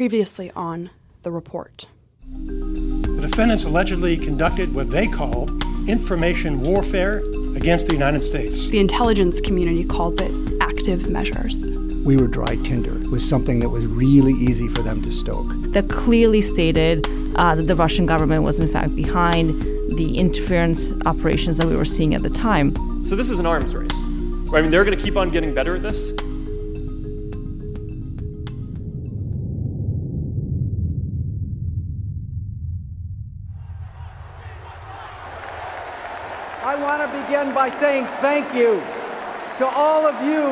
[0.00, 0.88] Previously on
[1.24, 1.84] The Report.
[2.26, 7.18] The defendants allegedly conducted what they called information warfare
[7.54, 8.68] against the United States.
[8.68, 10.32] The intelligence community calls it
[10.62, 11.70] active measures.
[11.70, 12.96] We were dry tinder.
[12.96, 15.48] It was something that was really easy for them to stoke.
[15.72, 17.06] That clearly stated
[17.36, 19.60] uh, that the Russian government was in fact behind
[19.98, 23.04] the interference operations that we were seeing at the time.
[23.04, 23.92] So this is an arms race.
[24.48, 24.60] Right?
[24.60, 26.14] I mean, they're going to keep on getting better at this.
[37.48, 38.82] By saying thank you
[39.56, 40.44] to all of you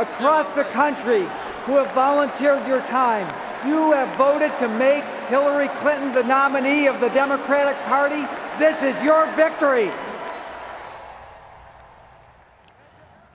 [0.00, 1.22] across the country
[1.64, 3.26] who have volunteered your time.
[3.66, 8.22] You have voted to make Hillary Clinton the nominee of the Democratic Party.
[8.58, 9.90] This is your victory.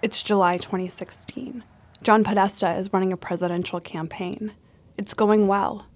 [0.04, 1.64] It's July 2016.
[2.04, 4.52] John Podesta is running a presidential campaign.
[4.98, 5.88] It's going well.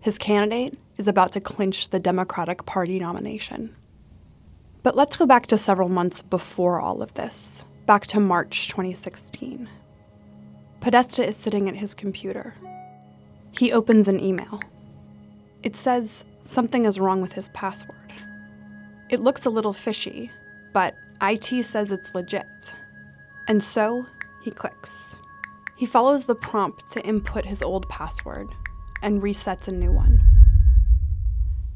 [0.00, 3.74] His candidate is about to clinch the Democratic Party nomination.
[4.84, 9.66] But let's go back to several months before all of this, back to March 2016.
[10.80, 12.54] Podesta is sitting at his computer.
[13.52, 14.60] He opens an email.
[15.62, 18.12] It says something is wrong with his password.
[19.08, 20.30] It looks a little fishy,
[20.74, 22.44] but IT says it's legit.
[23.48, 24.04] And so
[24.42, 25.16] he clicks.
[25.78, 28.48] He follows the prompt to input his old password
[29.02, 30.22] and resets a new one.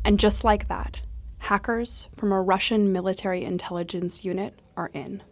[0.04, 1.00] And just like that,
[1.38, 5.22] hackers from a Russian military intelligence unit are in.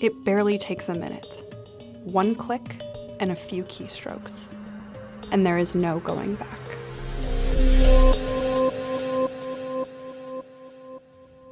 [0.00, 1.44] It barely takes a minute.
[2.04, 2.82] One click
[3.20, 4.54] and a few keystrokes.
[5.30, 6.58] And there is no going back.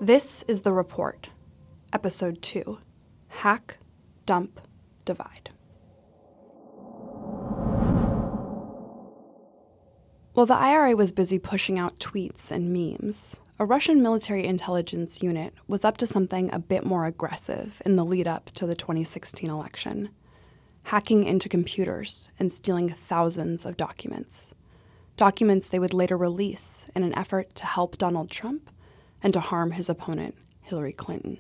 [0.01, 1.29] This is The Report,
[1.93, 2.79] Episode 2
[3.29, 3.79] Hack,
[4.25, 4.61] Dump,
[5.05, 5.51] Divide.
[10.37, 15.55] While the IRA was busy pushing out tweets and memes, a Russian military intelligence unit
[15.67, 19.49] was up to something a bit more aggressive in the lead up to the 2016
[19.49, 20.11] election
[20.83, 24.53] hacking into computers and stealing thousands of documents.
[25.17, 28.69] Documents they would later release in an effort to help Donald Trump
[29.23, 31.39] and to harm his opponent, Hillary Clinton.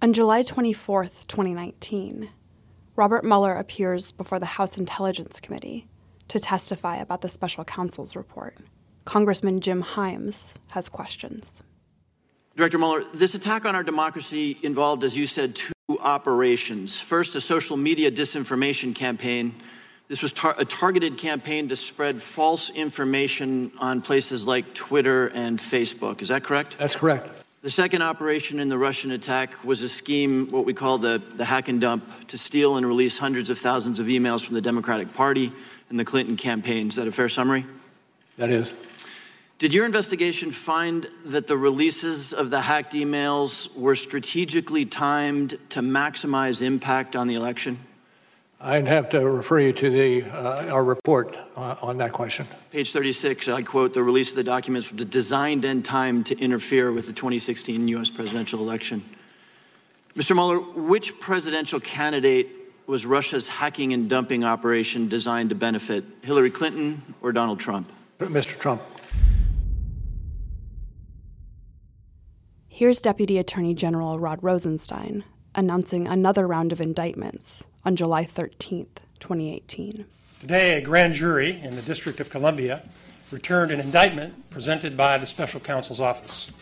[0.00, 2.30] On July 24, 2019,
[2.96, 5.88] Robert Mueller appears before the House Intelligence Committee
[6.28, 8.56] to testify about the special counsel's report.
[9.04, 11.62] Congressman Jim Himes has questions.
[12.56, 17.00] Director Mueller, this attack on our democracy involved, as you said, two operations.
[17.00, 19.54] First, a social media disinformation campaign.
[20.08, 25.58] This was tar- a targeted campaign to spread false information on places like Twitter and
[25.58, 26.20] Facebook.
[26.20, 26.76] Is that correct?
[26.78, 27.44] That's correct.
[27.62, 31.44] The second operation in the Russian attack was a scheme, what we call the, the
[31.44, 35.12] hack and dump, to steal and release hundreds of thousands of emails from the Democratic
[35.14, 35.52] Party
[35.90, 36.88] and the Clinton campaign.
[36.88, 37.64] Is that a fair summary?
[38.36, 38.72] That is.
[39.58, 45.80] Did your investigation find that the releases of the hacked emails were strategically timed to
[45.80, 47.78] maximize impact on the election?
[48.60, 52.46] I'd have to refer you to the, uh, our report uh, on that question.
[52.72, 56.92] Page 36, I quote, the release of the documents was designed and timed to interfere
[56.92, 58.10] with the 2016 U.S.
[58.10, 59.02] presidential election.
[60.14, 60.34] Mr.
[60.34, 62.48] Mueller, which presidential candidate
[62.88, 67.92] was Russia's hacking and dumping operation designed to benefit, Hillary Clinton or Donald Trump?
[68.18, 68.58] Mr.
[68.58, 68.82] Trump.
[72.66, 80.06] Here's Deputy Attorney General Rod Rosenstein announcing another round of indictments on July 13th, 2018.
[80.40, 82.82] Today, a grand jury in the District of Columbia
[83.30, 86.52] returned an indictment presented by the Special Counsel's Office.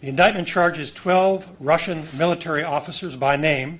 [0.00, 3.78] The indictment charges 12 Russian military officers by name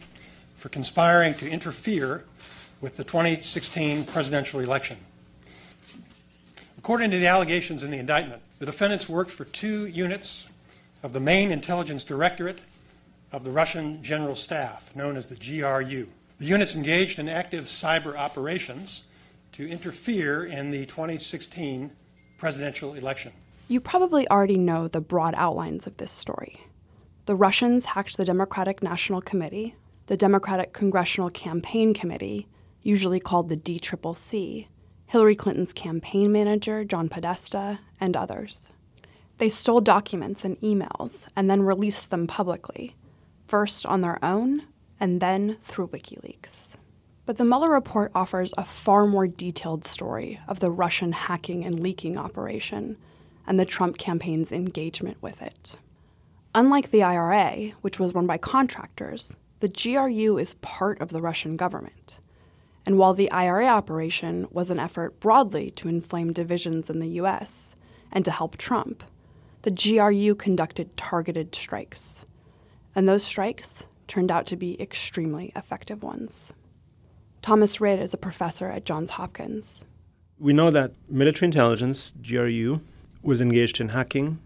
[0.63, 2.23] for conspiring to interfere
[2.81, 4.97] with the 2016 presidential election.
[6.79, 10.49] According to the allegations in the indictment, the defendants worked for two units
[11.03, 12.61] of the main intelligence directorate
[13.33, 16.07] of the Russian General Staff, known as the GRU.
[16.39, 19.09] The units engaged in active cyber operations
[19.53, 21.91] to interfere in the 2016
[22.39, 23.33] presidential election.
[23.67, 26.61] You probably already know the broad outlines of this story.
[27.27, 29.75] The Russians hacked the Democratic National Committee,
[30.07, 32.49] the Democratic Congressional Campaign Committee,
[32.83, 34.67] usually called the DCCC,
[35.07, 38.71] Hillary Clinton's campaign manager, John Podesta, and others.
[39.39, 42.97] They stole documents and emails and then released them publicly,
[43.47, 44.63] first on their own
[44.99, 46.77] and then through WikiLeaks.
[47.25, 51.79] But the Mueller report offers a far more detailed story of the Russian hacking and
[51.79, 52.97] leaking operation
[53.47, 55.77] and the Trump campaign's engagement with it.
[56.55, 61.57] Unlike the IRA, which was run by contractors, the GRU is part of the Russian
[61.57, 62.19] government.
[62.85, 67.77] And while the IRA operation was an effort broadly to inflame divisions in the US
[68.11, 69.05] and to help Trump,
[69.63, 72.27] the GRU conducted targeted strikes.
[72.97, 76.53] And those strikes turned out to be extremely effective ones.
[77.41, 79.85] Thomas Rid is a professor at Johns Hopkins.
[80.41, 82.81] We know that military intelligence, GRU,
[83.23, 84.41] was engaged in hacking,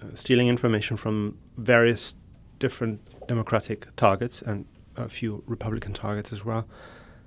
[0.00, 2.14] uh, stealing information from various
[2.58, 4.66] different Democratic targets and
[4.96, 6.66] a few Republican targets as well,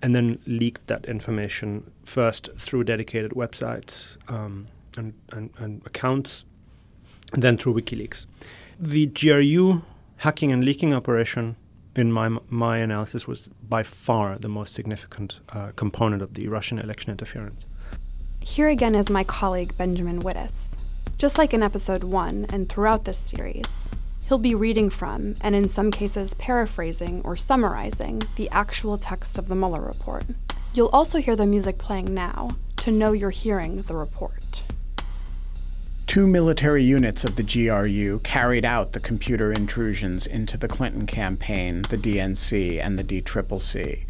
[0.02, 4.68] and then leaked that information first through dedicated websites um,
[4.98, 6.46] and, and, and accounts,
[7.34, 8.26] and then through WikiLeaks.
[8.80, 9.82] The GRU
[10.18, 11.56] hacking and leaking operation,
[11.96, 16.80] in my, my analysis, was by far the most significant uh, component of the Russian
[16.80, 17.66] election interference.
[18.40, 20.74] Here again is my colleague Benjamin Wittes.
[21.18, 23.90] Just like in episode one and throughout this series,
[24.28, 29.48] he'll be reading from, and in some cases paraphrasing or summarizing, the actual text of
[29.48, 30.26] the Mueller report.
[30.74, 34.64] You'll also hear the music playing now to know you're hearing the report.
[36.06, 41.82] Two military units of the GRU carried out the computer intrusions into the Clinton campaign,
[41.84, 44.06] the DNC, and the DCCC.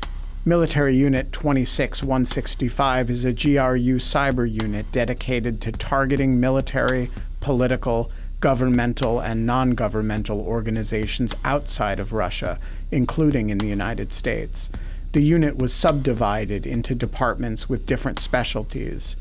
[0.45, 7.11] Military Unit 26165 is a GRU cyber unit dedicated to targeting military,
[7.41, 12.59] political, governmental, and non governmental organizations outside of Russia,
[12.91, 14.69] including in the United States.
[15.13, 19.15] The unit was subdivided into departments with different specialties.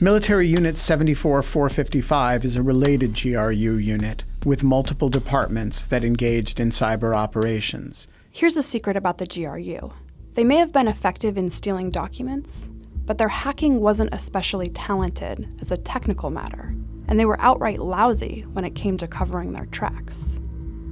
[0.00, 7.16] Military Unit 74455 is a related GRU unit with multiple departments that engaged in cyber
[7.16, 8.06] operations.
[8.30, 9.92] Here's a secret about the GRU
[10.34, 12.68] they may have been effective in stealing documents,
[13.04, 16.76] but their hacking wasn't especially talented as a technical matter,
[17.08, 20.38] and they were outright lousy when it came to covering their tracks.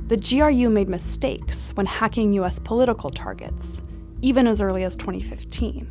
[0.08, 3.82] The GRU made mistakes when hacking US political targets,
[4.22, 5.86] even as early as 2015.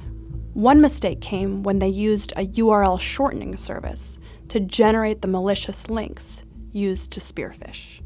[0.54, 4.18] One mistake came when they used a URL shortening service
[4.48, 8.02] to generate the malicious links used to spearphish.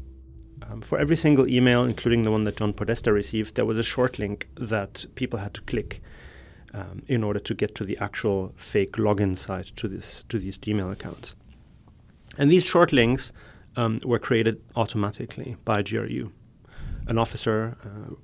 [0.68, 3.82] Um, for every single email, including the one that John Podesta received, there was a
[3.82, 6.02] short link that people had to click
[6.74, 10.58] um, in order to get to the actual fake login site to this to these
[10.58, 11.34] Gmail accounts.
[12.40, 13.32] And these short links
[13.76, 16.32] um, were created automatically by GRU.
[17.06, 18.14] An officer, uh,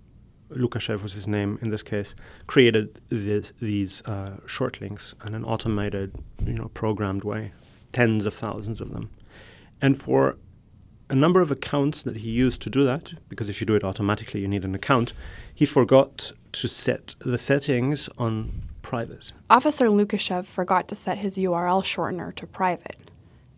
[0.54, 2.14] Lukashev was his name in this case,
[2.46, 6.14] created this, these uh, short links in an automated,
[6.46, 7.52] you know, programmed way,
[7.92, 9.10] tens of thousands of them.
[9.82, 10.38] And for
[11.10, 13.84] a number of accounts that he used to do that, because if you do it
[13.84, 15.12] automatically, you need an account,
[15.54, 19.32] he forgot to set the settings on private.
[19.50, 22.96] Officer Lukashev forgot to set his URL shortener to private.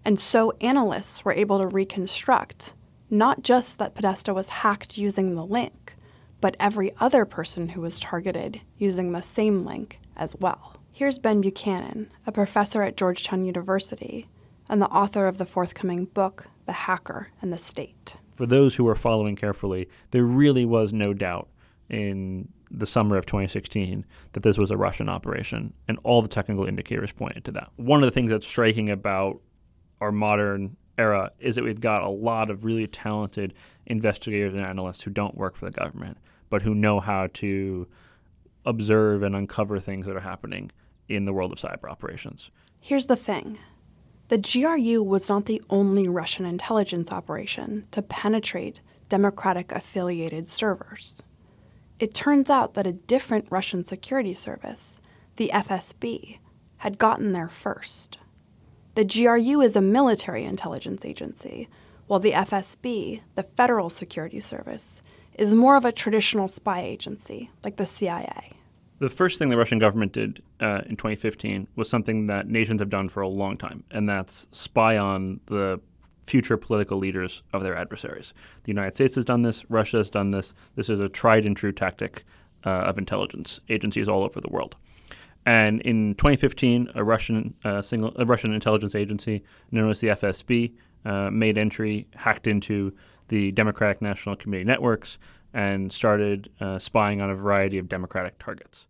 [0.09, 2.73] And so analysts were able to reconstruct
[3.11, 5.97] not just that Podesta was hacked using the link,
[6.41, 10.77] but every other person who was targeted using the same link as well.
[10.91, 14.31] Here's Ben Buchanan, a professor at Georgetown University
[14.71, 18.17] and the author of the forthcoming book, the hacker and the state.
[18.33, 21.51] For those who are following carefully, there really was no doubt
[21.91, 26.65] in the summer of 2016 that this was a Russian operation, and all the technical
[26.65, 27.71] indicators pointed to that.
[27.77, 29.43] One of the things that's striking about
[30.01, 33.55] our modern era is that we've got a lot of really talented
[33.87, 36.19] investigators and analysts who don't work for the government,
[36.51, 37.87] but who know how to
[38.67, 40.71] observe and uncover things that are happening
[41.09, 42.51] in the world of cyber operations.
[42.81, 43.59] Here's the thing
[44.29, 51.23] the GRU was not the only Russian intelligence operation to penetrate Democratic affiliated servers.
[51.99, 55.01] It turns out that a different Russian security service,
[55.37, 56.39] the FSB,
[56.79, 58.19] had gotten there first.
[58.99, 61.69] The GRU is a military intelligence agency,
[62.09, 65.01] while the FSB, the Federal Security Service,
[65.35, 68.55] is more of a traditional spy agency like the CIA.
[68.99, 72.91] The first thing the Russian government did uh, in 2015 was something that nations have
[72.91, 75.81] done for a long time, and that's spy on the
[76.25, 78.35] future political leaders of their adversaries.
[78.65, 80.55] The United States has done this, Russia has done this.
[80.75, 82.25] This is a tried and true tactic
[82.67, 84.75] uh, of intelligence agencies all over the world.
[85.49, 90.75] And in 2015, a Russian uh, single a Russian intelligence agency known as the FSB
[91.07, 92.93] uh, made entry, hacked into
[93.29, 95.17] the Democratic National Committee networks,
[95.55, 98.87] and started uh, spying on a variety of Democratic targets.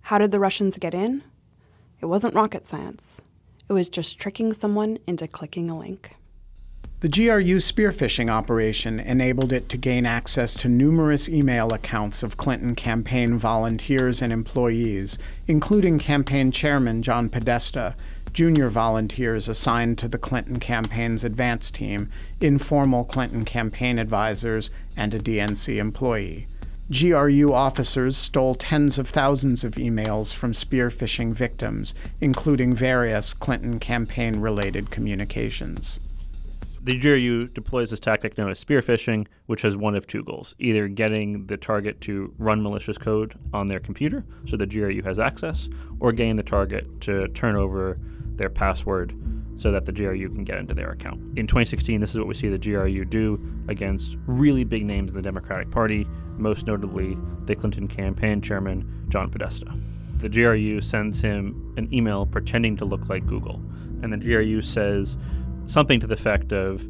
[0.00, 1.24] How did the Russians get in?
[2.00, 3.20] It wasn't rocket science.
[3.68, 6.14] It was just tricking someone into clicking a link.
[7.00, 12.36] The GRU spear phishing operation enabled it to gain access to numerous email accounts of
[12.36, 17.94] Clinton campaign volunteers and employees, including campaign chairman John Podesta,
[18.32, 25.20] junior volunteers assigned to the Clinton campaign's advance team, informal Clinton campaign advisors, and a
[25.20, 26.48] DNC employee.
[26.90, 33.78] GRU officers stole tens of thousands of emails from spear phishing victims, including various Clinton
[33.78, 36.00] campaign related communications.
[36.80, 40.54] The GRU deploys this tactic known as spear phishing, which has one of two goals
[40.58, 45.18] either getting the target to run malicious code on their computer so the GRU has
[45.18, 45.68] access,
[46.00, 47.98] or getting the target to turn over
[48.36, 49.14] their password
[49.56, 51.20] so that the GRU can get into their account.
[51.36, 55.16] In 2016, this is what we see the GRU do against really big names in
[55.16, 56.06] the Democratic Party,
[56.36, 59.74] most notably the Clinton campaign chairman, John Podesta.
[60.18, 63.56] The GRU sends him an email pretending to look like Google,
[64.02, 65.16] and the GRU says,
[65.68, 66.80] something to the effect of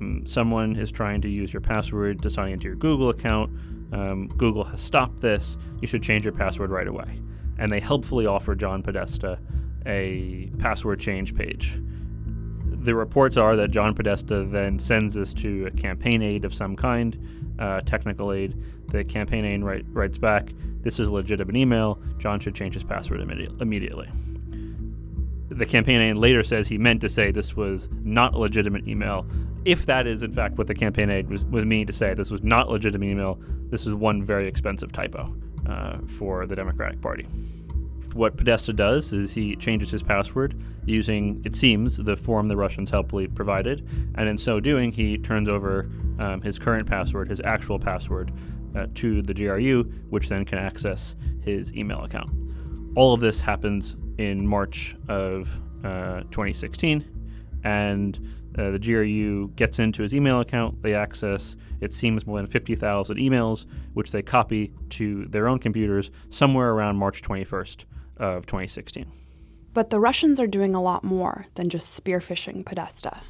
[0.00, 3.50] um, someone is trying to use your password to sign into your Google account.
[3.92, 5.56] Um, Google has stopped this.
[5.80, 7.20] You should change your password right away.
[7.58, 9.40] And they helpfully offer John Podesta
[9.86, 11.80] a password change page.
[12.80, 16.76] The reports are that John Podesta then sends this to a campaign aide of some
[16.76, 18.54] kind, uh, technical aide.
[18.86, 20.52] The campaign aide write, writes back,
[20.82, 22.00] This is a legitimate email.
[22.18, 24.08] John should change his password immedi- immediately
[25.58, 29.26] the campaign aide later says he meant to say this was not a legitimate email.
[29.64, 32.30] If that is in fact what the campaign aide was, was meaning to say, this
[32.30, 33.38] was not a legitimate email.
[33.70, 35.34] This is one very expensive typo
[35.66, 37.26] uh, for the Democratic Party.
[38.14, 42.90] What Podesta does is he changes his password using, it seems, the form the Russians
[42.90, 47.78] helpfully provided, and in so doing, he turns over um, his current password, his actual
[47.78, 48.32] password,
[48.74, 52.30] uh, to the GRU, which then can access his email account.
[52.96, 57.04] All of this happens in March of uh, 2016,
[57.64, 58.18] and
[58.58, 60.82] uh, the GRU gets into his email account.
[60.82, 66.10] They access, it seems, more than 50,000 emails, which they copy to their own computers
[66.30, 67.84] somewhere around March 21st
[68.16, 69.10] of 2016.
[69.74, 73.20] But the Russians are doing a lot more than just spearphishing Podesta.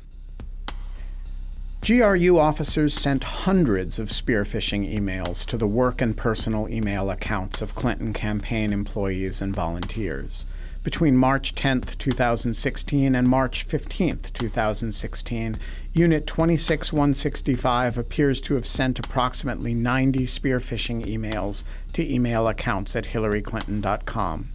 [1.80, 7.74] GRU officers sent hundreds of spearphishing emails to the work and personal email accounts of
[7.74, 10.44] Clinton campaign employees and volunteers.
[10.84, 15.58] Between March 10, 2016 and March 15, 2016,
[15.92, 24.48] Unit 26165 appears to have sent approximately 90 spearphishing emails to email accounts at hillaryclinton.com.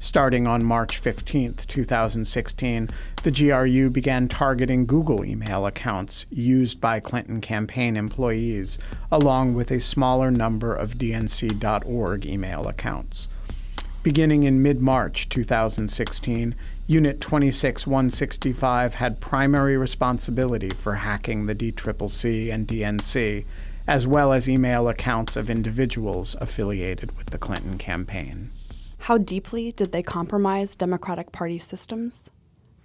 [0.00, 2.90] Starting on March 15, 2016,
[3.22, 8.78] the GRU began targeting Google email accounts used by Clinton campaign employees,
[9.10, 13.28] along with a smaller number of DNC.org email accounts.
[14.08, 16.54] Beginning in mid March 2016,
[16.86, 23.44] Unit 26165 had primary responsibility for hacking the DCCC and DNC,
[23.86, 28.50] as well as email accounts of individuals affiliated with the Clinton campaign.
[29.00, 32.30] How deeply did they compromise Democratic Party systems?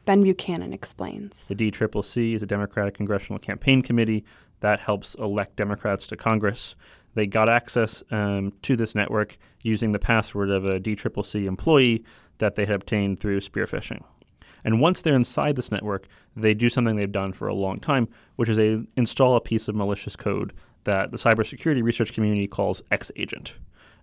[0.04, 1.46] Ben Buchanan explains.
[1.48, 4.26] The DCCC is a Democratic Congressional Campaign Committee
[4.60, 6.76] that helps elect Democrats to Congress.
[7.16, 12.04] They got access um, to this network using the password of a DCCC employee
[12.40, 14.04] that they had obtained through spearphishing.
[14.64, 18.08] And once they're inside this network, they do something they've done for a long time,
[18.36, 20.54] which is they install a piece of malicious code
[20.86, 23.56] that the cybersecurity research community calls X-Agent.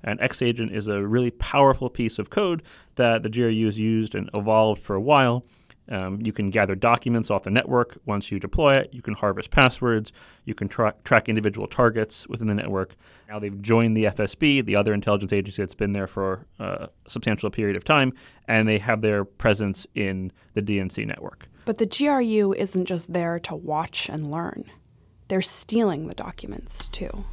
[0.02, 2.62] And X-Agent is a really powerful piece of code
[2.94, 5.44] that the GRU has used and evolved for a while
[5.90, 8.90] um, you can gather documents off the network once you deploy it.
[8.92, 10.12] You can harvest passwords.
[10.44, 12.94] You can tra- track individual targets within the network.
[13.28, 17.10] Now they've joined the FSB, the other intelligence agency that's been there for uh, a
[17.10, 18.12] substantial period of time,
[18.46, 21.48] and they have their presence in the DNC network.
[21.64, 24.64] But the GRU isn't just there to watch and learn,
[25.28, 27.24] they're stealing the documents too.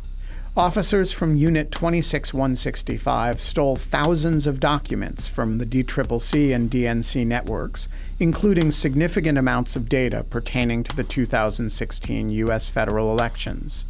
[0.58, 7.88] Officers from Unit 26165 stole thousands of documents from the DCCC and DNC networks,
[8.20, 12.68] including significant amounts of data pertaining to the 2016 U.S.
[12.68, 13.86] federal elections.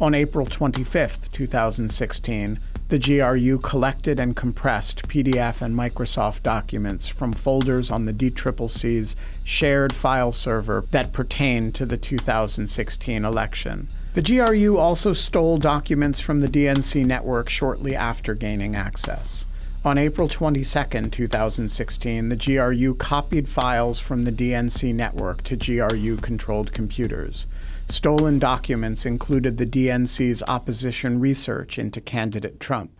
[0.00, 7.90] On April 25, 2016, the GRU collected and compressed PDF and Microsoft documents from folders
[7.90, 13.88] on the DCCC's shared file server that pertain to the 2016 election.
[14.16, 19.44] The GRU also stole documents from the DNC network shortly after gaining access.
[19.84, 26.72] On April 22, 2016, the GRU copied files from the DNC network to GRU controlled
[26.72, 27.46] computers.
[27.90, 32.92] Stolen documents included the DNC's opposition research into candidate Trump.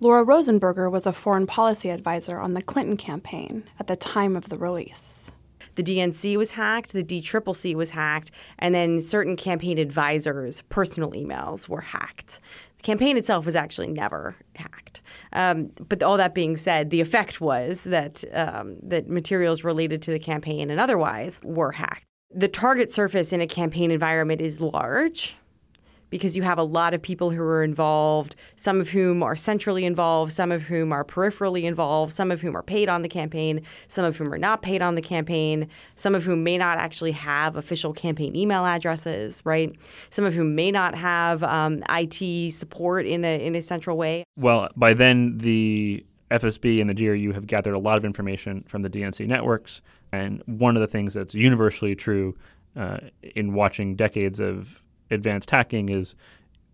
[0.00, 4.48] Laura Rosenberger was a foreign policy advisor on the Clinton campaign at the time of
[4.48, 5.27] the release.
[5.78, 11.68] The DNC was hacked, the DCCC was hacked, and then certain campaign advisors' personal emails
[11.68, 12.40] were hacked.
[12.78, 15.02] The campaign itself was actually never hacked.
[15.32, 20.10] Um, but all that being said, the effect was that um, that materials related to
[20.10, 22.06] the campaign and otherwise were hacked.
[22.34, 25.36] The target surface in a campaign environment is large
[26.10, 29.84] because you have a lot of people who are involved, some of whom are centrally
[29.84, 33.62] involved, some of whom are peripherally involved, some of whom are paid on the campaign,
[33.88, 37.12] some of whom are not paid on the campaign, some of whom may not actually
[37.12, 39.74] have official campaign email addresses, right?
[40.10, 44.24] Some of whom may not have um, IT support in a, in a central way.
[44.36, 48.82] Well, by then, the FSB and the GRU have gathered a lot of information from
[48.82, 49.80] the DNC networks.
[50.12, 52.36] And one of the things that's universally true
[52.76, 56.14] uh, in watching decades of advanced hacking is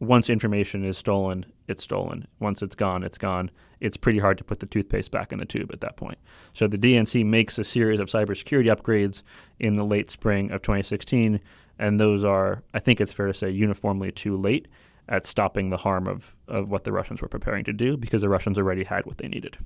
[0.01, 2.27] once information is stolen, it's stolen.
[2.41, 3.51] Once it's gone, it's gone.
[3.81, 6.19] It's pretty hard to put the toothpaste back in the tube at that point.
[6.53, 9.23] So the DNC makes a series of cybersecurity upgrades
[9.59, 11.41] in the late spring of 2016,
[11.79, 14.69] and those are, I think it's fair to say, uniformly too late
[15.09, 18.29] at stopping the harm of, of what the Russians were preparing to do because the
[18.29, 19.59] Russians already had what they needed.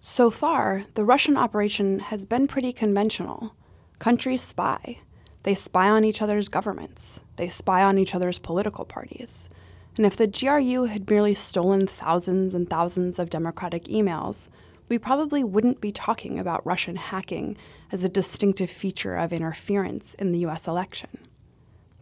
[0.00, 3.54] So far, the Russian operation has been pretty conventional.
[3.98, 4.98] Countries spy.
[5.46, 7.20] They spy on each other's governments.
[7.36, 9.48] They spy on each other's political parties.
[9.96, 14.48] And if the GRU had merely stolen thousands and thousands of Democratic emails,
[14.88, 17.56] we probably wouldn't be talking about Russian hacking
[17.92, 21.16] as a distinctive feature of interference in the US election.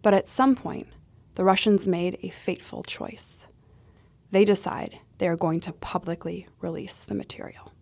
[0.01, 0.87] But at some point,
[1.35, 3.47] the Russians made a fateful choice.
[4.31, 7.74] They decide they are going to publicly release the material.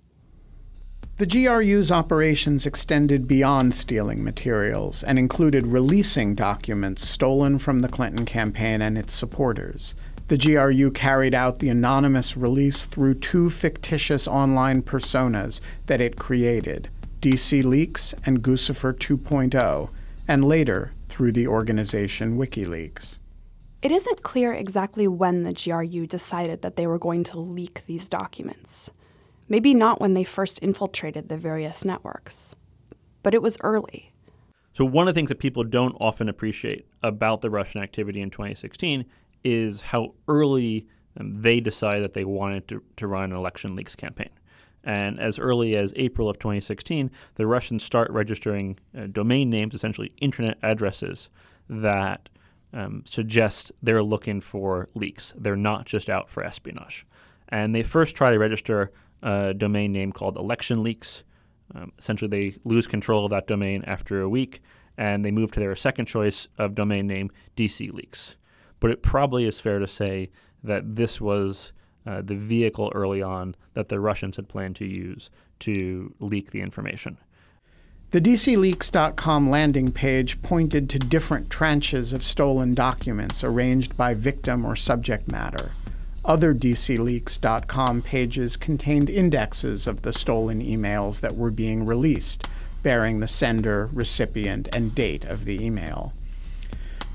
[1.23, 8.27] The GRU's operations extended beyond stealing materials and included releasing documents stolen from the Clinton
[8.27, 9.95] campaign and its supporters.
[10.27, 16.89] The GRU carried out the anonymous release through two fictitious online personas that it created
[17.21, 19.91] DC Leaks and Guccifer 2.0,
[20.27, 23.21] and later through the organization WikiLeaks.
[23.81, 28.09] It isn't clear exactly when the GRU decided that they were going to leak these
[28.09, 28.91] documents.
[29.53, 32.57] Maybe not when they first infiltrated the various networks,
[33.23, 34.11] but it was early.
[34.73, 38.31] So, one of the things that people don't often appreciate about the Russian activity in
[38.31, 39.05] 2016
[39.45, 40.87] is how early
[41.21, 44.31] um, they decided that they wanted to, to run an election leaks campaign.
[44.85, 50.15] And as early as April of 2016, the Russians start registering uh, domain names, essentially
[50.19, 51.29] internet addresses,
[51.69, 52.31] that
[52.73, 55.35] um, suggest they're looking for leaks.
[55.37, 57.05] They're not just out for espionage.
[57.51, 58.91] And they first try to register
[59.23, 61.23] a domain name called Election Leaks.
[61.75, 64.63] Um, essentially, they lose control of that domain after a week,
[64.99, 68.37] and they move to their second choice of domain name, DC Leaks.
[68.81, 70.31] But it probably is fair to say
[70.63, 71.73] that this was
[72.07, 75.31] uh, the vehicle early on that the Russians had planned to use
[75.61, 77.19] to leak the information.
[78.11, 84.77] The DCLeaks.com landing page pointed to different tranches of stolen documents arranged by victim or
[84.77, 85.73] subject matter.
[86.25, 92.49] Other DCLeaks.com pages contained indexes of the stolen emails that were being released,
[92.85, 96.13] bearing the sender, recipient, and date of the email.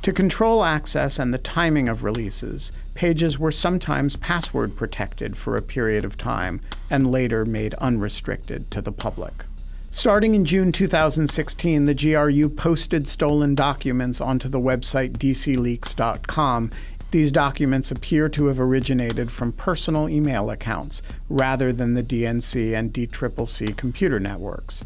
[0.01, 5.61] To control access and the timing of releases, pages were sometimes password protected for a
[5.61, 9.45] period of time and later made unrestricted to the public.
[9.89, 16.71] Starting in June 2016, the GRU posted stolen documents onto the website dcleaks.com
[17.11, 22.93] these documents appear to have originated from personal email accounts rather than the DNC and
[22.93, 24.83] DCCC computer networks.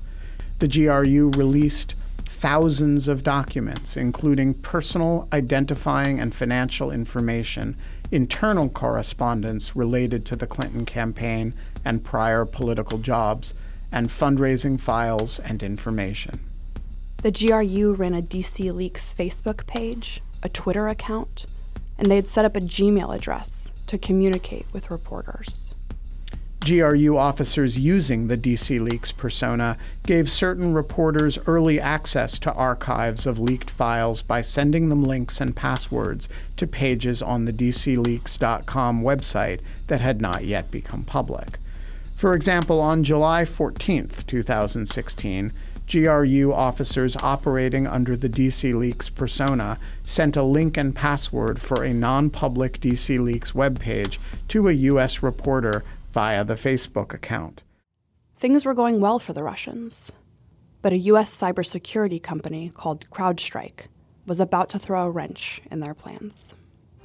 [0.60, 7.76] The GRU released thousands of documents, including personal, identifying, and financial information,
[8.12, 11.54] internal correspondence related to the Clinton campaign
[11.84, 13.54] and prior political jobs,
[13.92, 16.40] and fundraising files and information.
[17.24, 21.46] The GRU ran a DC Leaks Facebook page, a Twitter account,
[22.02, 25.76] and they had set up a Gmail address to communicate with reporters.
[26.66, 33.40] GRU officers using the DC Leaks persona gave certain reporters early access to archives of
[33.40, 40.02] leaked files by sending them links and passwords to pages on the DCLeaks.com website that
[40.02, 41.60] had not yet become public.
[42.16, 45.54] For example, on July 14, 2016,
[45.92, 51.94] GRU officers operating under the DC Leaks persona sent a link and password for a
[51.94, 55.22] non public DC Leaks webpage to a U.S.
[55.22, 57.62] reporter via the Facebook account.
[58.38, 60.14] Things were going well for the Russians,
[60.82, 61.38] but a U.S.
[61.38, 63.88] cybersecurity company called CrowdStrike
[64.26, 66.56] was about to throw a wrench in their plans.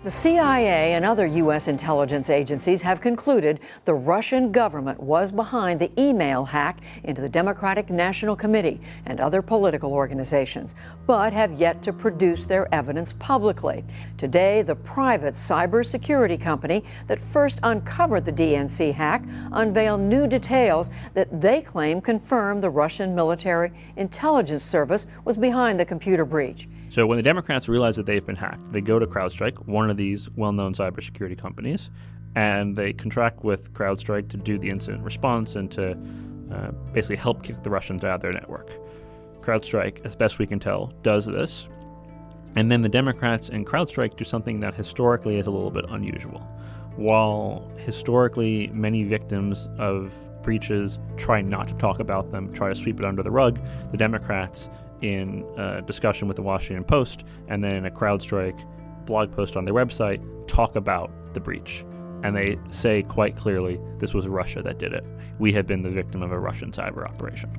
[0.06, 1.66] The CIA and other U.S.
[1.66, 7.90] intelligence agencies have concluded the Russian government was behind the email hack into the Democratic
[7.90, 10.76] National Committee and other political organizations,
[11.08, 13.84] but have yet to produce their evidence publicly.
[14.16, 21.40] Today, the private cybersecurity company that first uncovered the DNC hack unveiled new details that
[21.40, 26.68] they claim confirm the Russian military intelligence service was behind the computer breach.
[26.88, 29.96] So when the Democrats realize that they've been hacked, they go to CrowdStrike, one of
[29.96, 31.90] these well-known cybersecurity companies,
[32.34, 35.98] and they contract with CrowdStrike to do the incident response and to
[36.52, 38.70] uh, basically help kick the Russians out of their network.
[39.40, 41.66] CrowdStrike, as best we can tell, does this.
[42.56, 46.40] And then the Democrats and CrowdStrike do something that historically is a little bit unusual.
[46.96, 53.00] While historically many victims of breaches try not to talk about them, try to sweep
[53.00, 54.70] it under the rug, the Democrats
[55.02, 58.64] in a discussion with the Washington Post and then in a CrowdStrike
[59.06, 61.84] blog post on their website talk about the breach.
[62.22, 65.06] And they say quite clearly this was Russia that did it.
[65.38, 67.50] We have been the victim of a Russian cyber operation.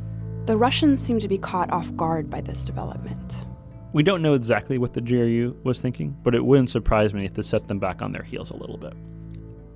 [0.45, 3.45] The Russians seem to be caught off guard by this development.
[3.93, 7.33] We don't know exactly what the GRU was thinking, but it wouldn't surprise me if
[7.33, 8.93] this set them back on their heels a little bit.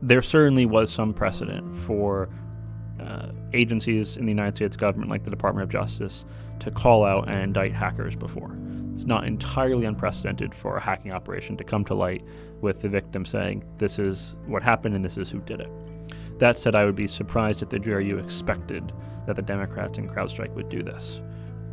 [0.02, 2.30] There certainly was some precedent for
[3.00, 6.26] uh, agencies in the United States government, like the Department of Justice,
[6.62, 8.56] to call out and indict hackers before.
[8.93, 12.24] It's not entirely unprecedented for a hacking operation to come to light
[12.62, 15.69] with the victim saying, This is what happened and this is who did it.
[16.39, 18.91] That said, I would be surprised if the GRU expected
[19.28, 21.21] that the Democrats and CrowdStrike would do this.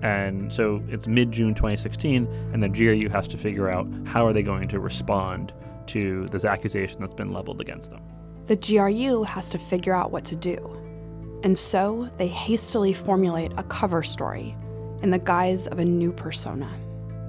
[0.02, 4.32] And so it's mid June 2016, and the GRU has to figure out how are
[4.32, 5.52] they going to respond
[5.88, 8.02] to this accusation that's been leveled against them.
[8.46, 10.56] The GRU has to figure out what to do.
[11.42, 14.56] And so they hastily formulate a cover story
[15.02, 16.70] in the guise of a new persona.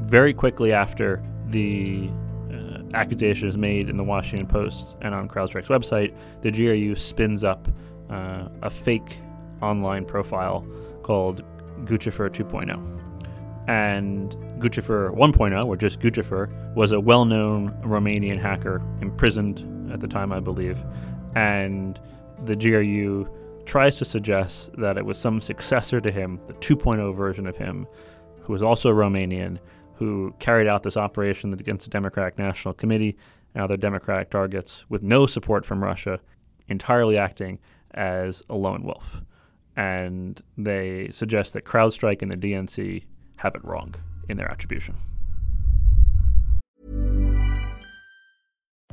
[0.02, 2.10] Very quickly after the
[2.52, 7.44] uh, accusation is made in the Washington Post and on CrowdStrike's website, the GRU spins
[7.44, 7.68] up
[8.10, 9.18] uh, a fake
[9.62, 10.66] online profile
[11.04, 11.44] called
[11.86, 12.98] Guccifer 2.0.
[13.68, 20.08] And Guccifer 1.0, or just Guccifer, was a well known Romanian hacker imprisoned at the
[20.08, 20.84] time, I believe.
[21.36, 22.00] And
[22.46, 23.28] the GRU
[23.70, 27.86] tries to suggest that it was some successor to him, the 2.0 version of him,
[28.42, 29.60] who was also Romanian,
[29.94, 33.16] who carried out this operation against the Democratic National Committee
[33.54, 36.20] and other Democratic targets with no support from Russia,
[36.68, 37.60] entirely acting
[37.92, 39.22] as a lone wolf.
[39.76, 43.04] And they suggest that CrowdStrike and the DNC
[43.36, 43.94] have it wrong
[44.28, 44.96] in their attribution.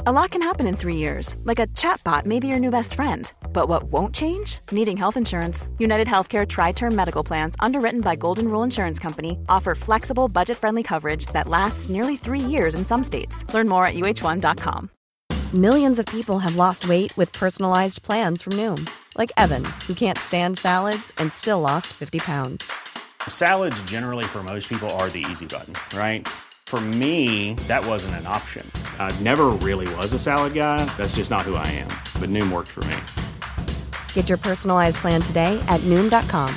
[0.09, 2.95] A lot can happen in three years, like a chatbot may be your new best
[2.95, 3.33] friend.
[3.57, 4.59] But what won't change?
[4.71, 5.71] Needing health insurance.
[5.79, 10.59] United Healthcare Tri Term Medical Plans, underwritten by Golden Rule Insurance Company, offer flexible, budget
[10.59, 13.51] friendly coverage that lasts nearly three years in some states.
[13.55, 14.91] Learn more at uh1.com.
[15.55, 20.19] Millions of people have lost weight with personalized plans from Noom, like Evan, who can't
[20.19, 22.71] stand salads and still lost 50 pounds.
[23.27, 26.29] Salads, generally, for most people, are the easy button, right?
[26.67, 28.71] For me, that wasn't an option.
[28.99, 30.85] I never really was a salad guy.
[30.99, 31.89] That's just not who I am.
[32.21, 32.97] But Noom worked for me.
[34.17, 36.49] Get your personalized plan today at Noom.com.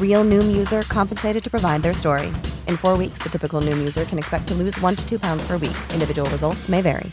[0.00, 2.26] Real Noom user compensated to provide their story.
[2.66, 5.46] In four weeks, the typical Noom user can expect to lose one to two pounds
[5.46, 5.76] per week.
[5.94, 7.12] Individual results may vary.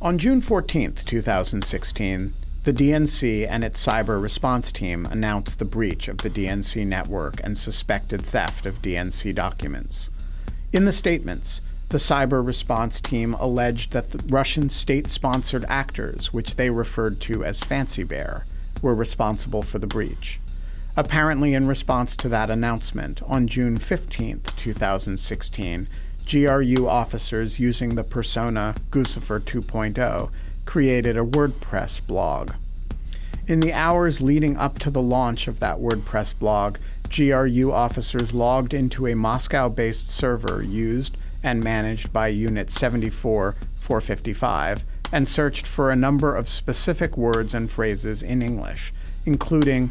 [0.00, 2.32] On June 14, 2016,
[2.64, 7.58] the DNC and its cyber response team announced the breach of the DNC network and
[7.58, 10.08] suspected theft of DNC documents.
[10.72, 11.60] In the statements,
[11.92, 17.44] the cyber response team alleged that the Russian state sponsored actors, which they referred to
[17.44, 18.46] as Fancy Bear,
[18.80, 20.40] were responsible for the breach.
[20.96, 25.86] Apparently, in response to that announcement, on June 15, 2016,
[26.26, 30.30] GRU officers using the persona Guccifer 2.0
[30.64, 32.52] created a WordPress blog.
[33.46, 36.78] In the hours leading up to the launch of that WordPress blog,
[37.14, 44.84] GRU officers logged into a Moscow based server used and managed by Unit 74 455
[45.12, 48.92] and searched for a number of specific words and phrases in English,
[49.26, 49.90] including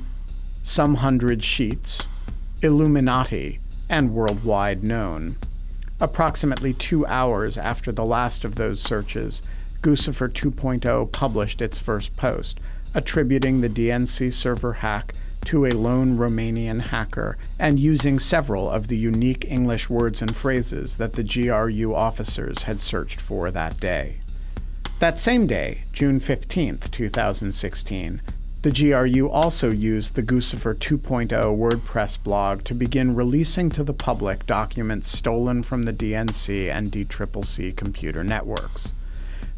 [0.63, 2.07] some hundred sheets,
[2.61, 3.59] Illuminati,
[3.89, 5.35] and worldwide known.
[5.99, 9.41] Approximately two hours after the last of those searches,
[9.83, 12.59] Guccifer 2.0 published its first post,
[12.93, 15.13] attributing the DNC server hack
[15.45, 20.97] to a lone Romanian hacker and using several of the unique English words and phrases
[20.97, 24.17] that the GRU officers had searched for that day.
[24.99, 28.21] That same day, June 15, 2016,
[28.61, 34.45] the GRU also used the Guccifer 2.0 WordPress blog to begin releasing to the public
[34.45, 38.93] documents stolen from the DNC and DCCC computer networks.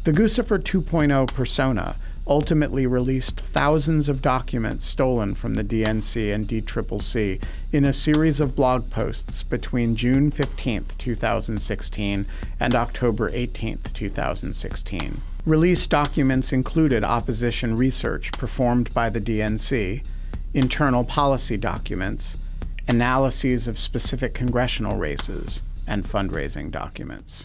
[0.04, 7.42] The Guccifer 2.0 persona ultimately released thousands of documents stolen from the DNC and DCCC
[7.72, 12.26] in a series of blog posts between June 15, 2016
[12.58, 15.20] and October 18, 2016.
[15.44, 20.02] Released documents included opposition research performed by the DNC,
[20.54, 22.38] internal policy documents,
[22.88, 27.44] analyses of specific congressional races, and fundraising documents.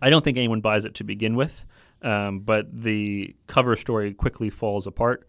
[0.00, 1.64] I don't think anyone buys it to begin with.
[2.02, 5.26] Um, but the cover story quickly falls apart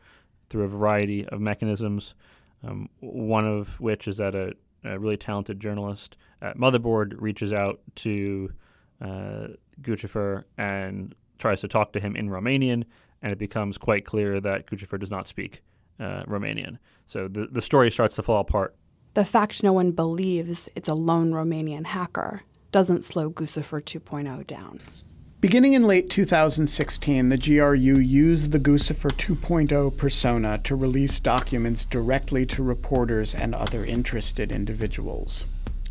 [0.50, 2.16] through a variety of mechanisms.
[2.64, 7.82] Um, one of which is that a, a, really talented journalist at Motherboard reaches out
[7.96, 8.52] to
[9.02, 9.48] uh,
[9.82, 12.86] Guccifer and tries to talk to him in Romanian,
[13.22, 15.62] and it becomes quite clear that Guccifer does not speak
[16.00, 16.78] uh, Romanian.
[17.06, 18.76] So the, the story starts to fall apart.
[19.14, 24.80] The fact no one believes it's a lone Romanian hacker doesn't slow Guccifer 2.0 down.
[25.44, 32.46] Beginning in late 2016, the GRU used the Guccifer 2.0 persona to release documents directly
[32.46, 35.44] to reporters and other interested individuals.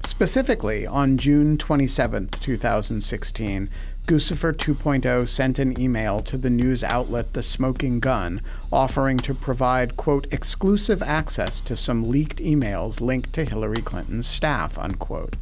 [0.07, 3.69] Specifically, on June 27, 2016,
[4.07, 8.41] Guccifer 2.0 sent an email to the news outlet The Smoking Gun
[8.73, 14.79] offering to provide, quote, exclusive access to some leaked emails linked to Hillary Clinton's staff,
[14.79, 15.37] unquote.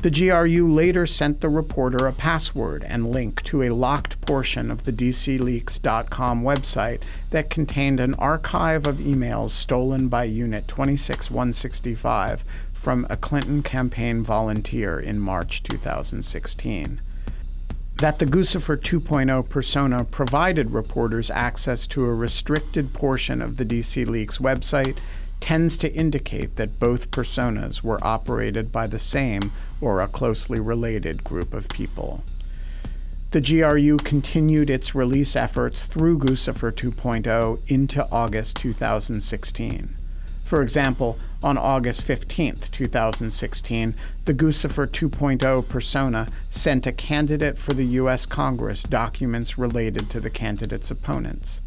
[0.00, 4.84] The GRU later sent the reporter a password and link to a locked portion of
[4.84, 13.16] the DCLeaks.com website that contained an archive of emails stolen by Unit 26165 from a
[13.16, 17.00] Clinton campaign volunteer in March 2016.
[17.96, 24.06] That the Guccifer 2.0 persona provided reporters access to a restricted portion of the DC
[24.06, 24.98] Leaks website
[25.40, 31.24] tends to indicate that both personas were operated by the same or a closely related
[31.24, 32.22] group of people.
[33.30, 39.94] The GRU continued its release efforts through Guccifer 2.0 into August 2016.
[40.44, 47.84] For example, on August 15, 2016, the Guccifer 2.0 persona sent a candidate for the
[47.84, 48.24] U.S.
[48.24, 51.60] Congress documents related to the candidate's opponents.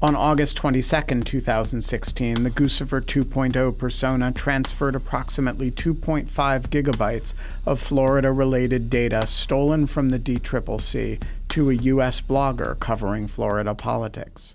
[0.00, 6.28] On August 22, 2016, the Guccifer 2.0 persona transferred approximately 2.5
[6.68, 7.34] gigabytes
[7.66, 12.20] of Florida related data stolen from the DCCC to a U.S.
[12.20, 14.54] blogger covering Florida politics.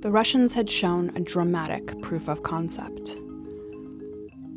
[0.00, 3.16] The Russians had shown a dramatic proof of concept.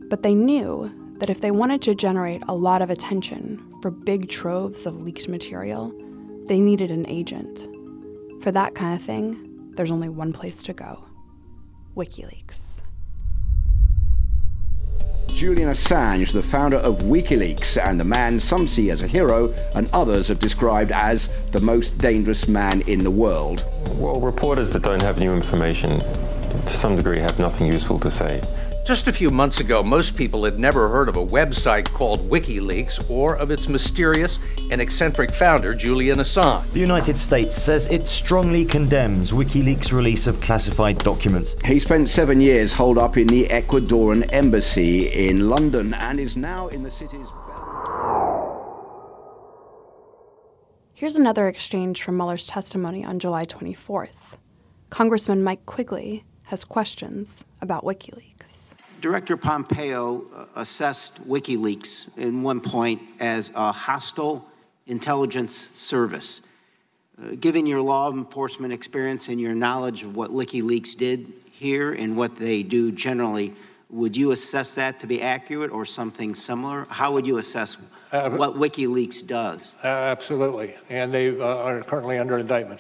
[0.10, 4.30] But they knew that if they wanted to generate a lot of attention for big
[4.30, 5.94] troves of leaked material,
[6.48, 7.68] they needed an agent.
[8.42, 11.06] For that kind of thing, there's only one place to go
[11.96, 12.82] WikiLeaks.
[15.28, 19.90] Julian Assange, the founder of WikiLeaks, and the man some see as a hero and
[19.92, 23.66] others have described as the most dangerous man in the world.
[23.96, 28.42] Well, reporters that don't have new information, to some degree, have nothing useful to say.
[28.84, 33.10] Just a few months ago, most people had never heard of a website called WikiLeaks
[33.10, 34.40] or of its mysterious
[34.72, 36.70] and eccentric founder, Julian Assange.
[36.74, 41.56] The United States says it strongly condemns WikiLeaks' release of classified documents.
[41.64, 46.68] He spent seven years holed up in the Ecuadorian embassy in London and is now
[46.68, 47.28] in the city's.
[50.94, 54.38] Here's another exchange from Mueller's testimony on July 24th.
[54.90, 58.63] Congressman Mike Quigley has questions about WikiLeaks.
[59.04, 64.50] Director Pompeo uh, assessed WikiLeaks in one point as a hostile
[64.88, 66.40] intelligence service.
[67.22, 72.16] Uh, given your law enforcement experience and your knowledge of what WikiLeaks did here and
[72.16, 73.54] what they do generally,
[73.90, 76.86] would you assess that to be accurate or something similar?
[76.86, 77.76] How would you assess
[78.14, 79.76] uh, what WikiLeaks does?
[79.84, 82.80] absolutely, and they uh, are currently under indictment.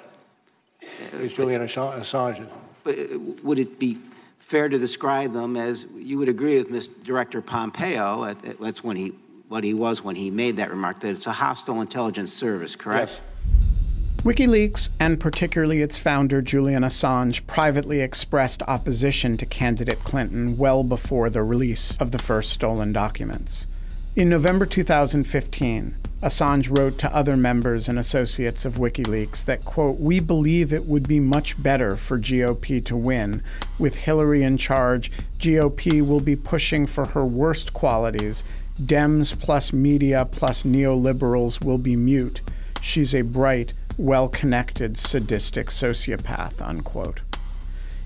[1.15, 2.47] Is Julian Assange.
[2.85, 3.97] But uh, would it be
[4.53, 7.03] fair to describe them as you would agree with Mr.
[7.03, 8.31] Director Pompeo.
[8.59, 9.11] That's when he
[9.47, 13.11] what he was when he made that remark that it's a hostile intelligence service, correct?
[13.11, 14.23] Yes.
[14.23, 21.31] WikiLeaks, and particularly its founder, Julian Assange, privately expressed opposition to candidate Clinton well before
[21.31, 23.65] the release of the first stolen documents.
[24.15, 30.21] In November 2015, Assange wrote to other members and associates of WikiLeaks that, quote, we
[30.21, 33.43] believe it would be much better for GOP to win.
[33.77, 38.45] With Hillary in charge, GOP will be pushing for her worst qualities.
[38.81, 42.39] Dems plus media plus neoliberals will be mute.
[42.81, 47.19] She's a bright, well connected, sadistic sociopath, unquote.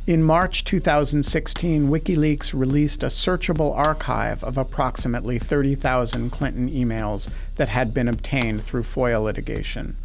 [0.07, 7.93] In March 2016, WikiLeaks released a searchable archive of approximately 30,000 Clinton emails that had
[7.93, 9.97] been obtained through FOIA litigation.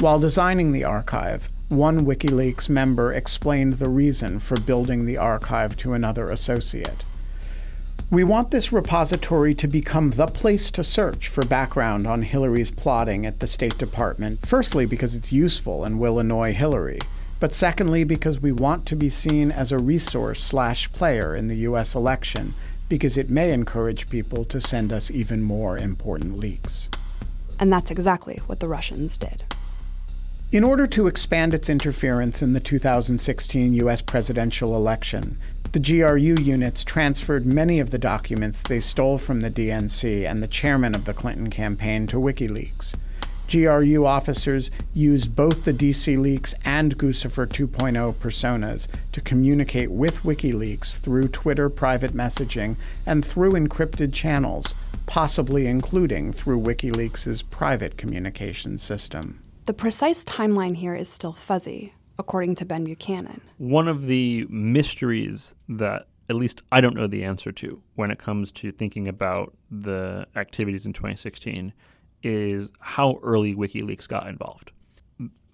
[0.00, 5.92] While designing the archive, one WikiLeaks member explained the reason for building the archive to
[5.92, 7.04] another associate.
[8.10, 13.26] We want this repository to become the place to search for background on Hillary's plotting
[13.26, 17.00] at the State Department, firstly because it's useful and will annoy Hillary
[17.38, 21.56] but secondly because we want to be seen as a resource slash player in the
[21.58, 22.54] US election
[22.88, 26.88] because it may encourage people to send us even more important leaks.
[27.58, 29.44] And that's exactly what the Russians did.
[30.52, 35.38] In order to expand its interference in the 2016 US presidential election,
[35.72, 40.48] the GRU units transferred many of the documents they stole from the DNC and the
[40.48, 42.94] chairman of the Clinton campaign to WikiLeaks.
[43.48, 50.98] GRU officers used both the DC Leaks and Guccifer 2.0 personas to communicate with WikiLeaks
[50.98, 54.74] through Twitter private messaging and through encrypted channels,
[55.06, 59.40] possibly including through WikiLeaks' private communication system.
[59.66, 63.40] The precise timeline here is still fuzzy, according to Ben Buchanan.
[63.58, 68.18] One of the mysteries that at least I don't know the answer to when it
[68.18, 71.72] comes to thinking about the activities in 2016
[72.22, 74.72] is how early WikiLeaks got involved.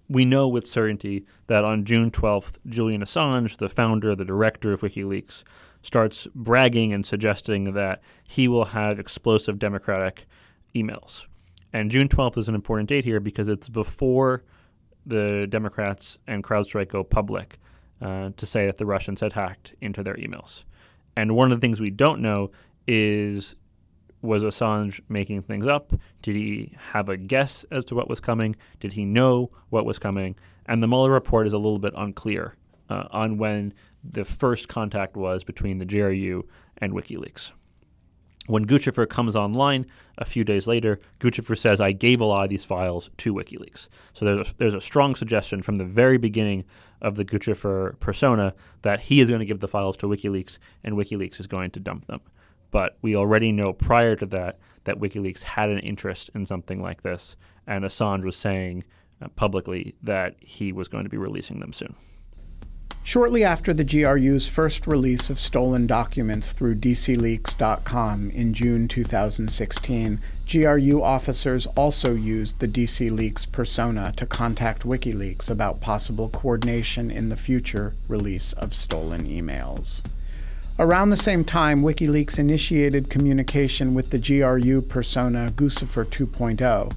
[0.09, 4.81] We know with certainty that on June 12th, Julian Assange, the founder, the director of
[4.81, 5.43] WikiLeaks,
[5.81, 10.25] starts bragging and suggesting that he will have explosive democratic
[10.75, 11.25] emails.
[11.71, 14.43] And June 12th is an important date here because it's before
[15.05, 17.57] the Democrats and CrowdStrike go public
[18.01, 20.63] uh, to say that the Russians had hacked into their emails.
[21.15, 22.51] And one of the things we don't know
[22.87, 23.55] is
[24.23, 25.93] was Assange making things up?
[26.21, 28.55] Did he have a guess as to what was coming?
[28.79, 30.35] Did he know what was coming?
[30.65, 32.55] And the Mueller report is a little bit unclear
[32.89, 37.51] uh, on when the first contact was between the GRU and WikiLeaks.
[38.47, 39.85] When Guccifer comes online
[40.17, 43.87] a few days later, Guccifer says, I gave a lot of these files to WikiLeaks.
[44.13, 46.65] So there's a, there's a strong suggestion from the very beginning
[47.01, 50.95] of the Guccifer persona that he is going to give the files to WikiLeaks and
[50.95, 52.21] WikiLeaks is going to dump them.
[52.73, 57.03] But we already know prior to that that WikiLeaks had an interest in something like
[57.03, 58.83] this, and Assange was saying
[59.21, 61.95] uh, publicly that he was going to be releasing them soon.
[63.05, 71.03] Shortly after the GRU's first release of stolen documents through DCLeaks.com in June 2016, GRU
[71.03, 77.93] officers also used the DCLeaks persona to contact WikiLeaks about possible coordination in the future
[78.07, 80.01] release of stolen emails.
[80.79, 86.91] Around the same time, WikiLeaks initiated communication with the GRU persona Guccifer 2.0,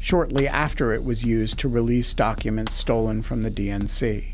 [0.00, 4.32] shortly after it was used to release documents stolen from the DNC.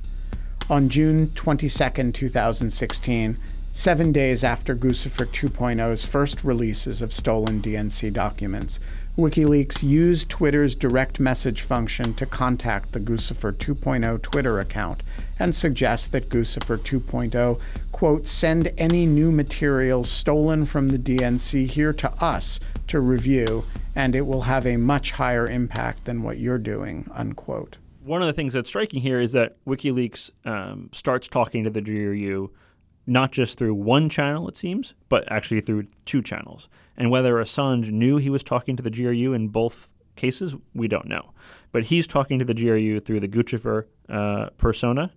[0.71, 3.37] On June 22, 2016,
[3.73, 8.79] seven days after Guccifer 2.0's first releases of stolen DNC documents,
[9.17, 15.03] WikiLeaks used Twitter's direct message function to contact the Guccifer 2.0 Twitter account
[15.39, 17.61] and suggest that Guccifer 2.0,
[17.93, 24.15] quote, send any new material stolen from the DNC here to us to review, and
[24.15, 27.79] it will have a much higher impact than what you're doing, unquote.
[28.05, 31.81] One of the things that's striking here is that WikiLeaks um, starts talking to the
[31.81, 32.51] GRU
[33.07, 36.69] not just through one channel, it seems, but actually through two channels.
[36.97, 41.07] And whether Assange knew he was talking to the GRU in both cases, we don't
[41.07, 41.33] know.
[41.73, 45.12] But he's talking to the GRU through the Guccifer uh, persona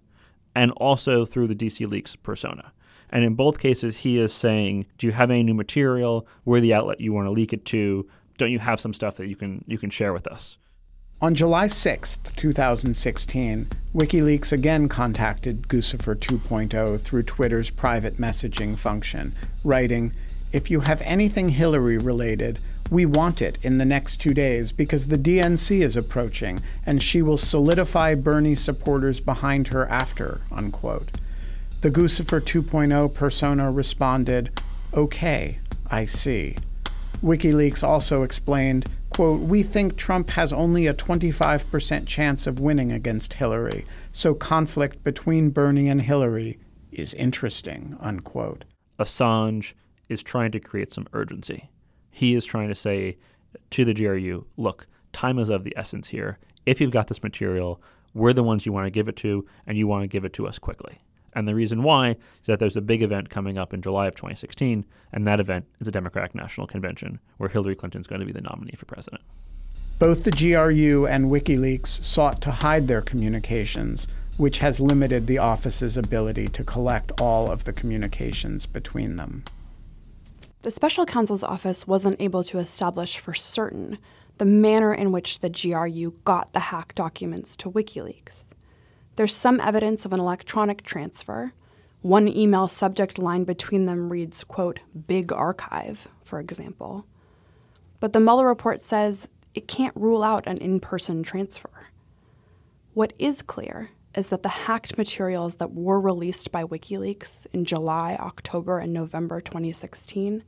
[0.56, 2.72] and also through the DC Leaks persona.
[3.10, 6.28] And in both cases, he is saying, "Do you have any new material?
[6.44, 8.08] We're the outlet you want to leak it to.
[8.38, 10.58] Don't you have some stuff that you can you can share with us?"
[11.22, 20.12] On July 6, 2016, WikiLeaks again contacted Guccifer 2.0 through Twitter's private messaging function, writing,
[20.52, 22.60] If you have anything Hillary related,
[22.92, 27.22] we want it in the next two days because the DNC is approaching and she
[27.22, 30.42] will solidify Bernie supporters behind her after.
[30.52, 31.12] Unquote.
[31.80, 34.52] The Guccifer 2.0 persona responded,
[34.94, 36.58] Okay, I see.
[37.24, 43.36] WikiLeaks also explained, quote, We think Trump has only a 25% chance of winning against
[43.36, 46.60] Hillary, so conflict between Bernie and Hillary
[46.92, 48.66] is interesting, unquote.
[49.00, 49.74] Assange
[50.10, 51.70] is trying to create some urgency.
[52.12, 53.18] He is trying to say,
[53.70, 56.38] to the GRU, look, time is of the essence here.
[56.66, 57.82] If you've got this material,
[58.14, 60.34] we're the ones you want to give it to, and you want to give it
[60.34, 61.00] to us quickly.
[61.36, 64.16] And the reason why is that there's a big event coming up in July of
[64.16, 68.26] 2016, and that event is a Democratic National Convention where Hillary Clinton is going to
[68.26, 69.22] be the nominee for president.
[70.00, 74.08] Both the GRU and WikiLeaks sought to hide their communications,
[74.38, 79.44] which has limited the office's ability to collect all of the communications between them.
[80.64, 83.98] The special counsel's office wasn't able to establish for certain
[84.38, 88.52] the manner in which the GRU got the hack documents to WikiLeaks.
[89.16, 91.54] There's some evidence of an electronic transfer.
[92.02, 97.06] One email subject line between them reads, quote, big archive, for example.
[98.00, 101.88] But the Mueller report says it can't rule out an in person transfer.
[102.94, 108.16] What is clear is that the hacked materials that were released by WikiLeaks in July,
[108.20, 110.44] October, and November 2016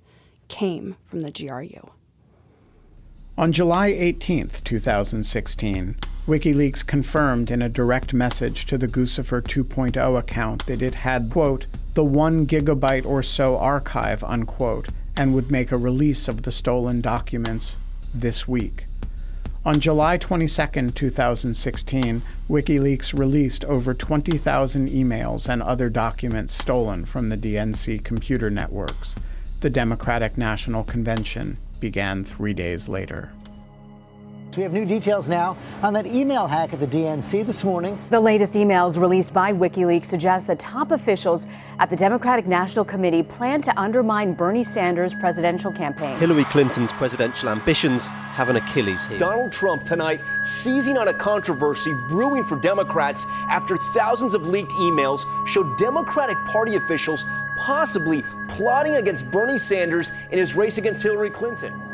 [0.47, 1.91] came from the GRU.
[3.39, 5.95] On July 18, 2016,
[6.27, 11.67] WikiLeaks confirmed in a direct message to the Guccifer 2.0 account that it had, quote,
[11.93, 16.99] the one gigabyte or so archive, unquote, and would make a release of the stolen
[16.99, 17.77] documents
[18.11, 18.88] this week.
[19.63, 27.38] On July 22, 2016, WikiLeaks released over 20,000 emails and other documents stolen from the
[27.38, 29.15] DNC computer networks.
[29.59, 33.32] The Democratic National Convention began three days later.
[34.58, 37.95] We have new details now on that email hack at the DNC this morning.
[38.10, 41.45] The latest emails released by WikiLeaks suggest that top officials
[41.78, 46.18] at the Democratic National Committee plan to undermine Bernie Sanders' presidential campaign.
[46.18, 49.20] Hillary Clinton's presidential ambitions have an Achilles heel.
[49.20, 55.22] Donald Trump tonight seizing on a controversy brewing for Democrats after thousands of leaked emails
[55.47, 57.24] showed Democratic Party officials
[57.58, 61.86] possibly plotting against Bernie Sanders in his race against Hillary Clinton.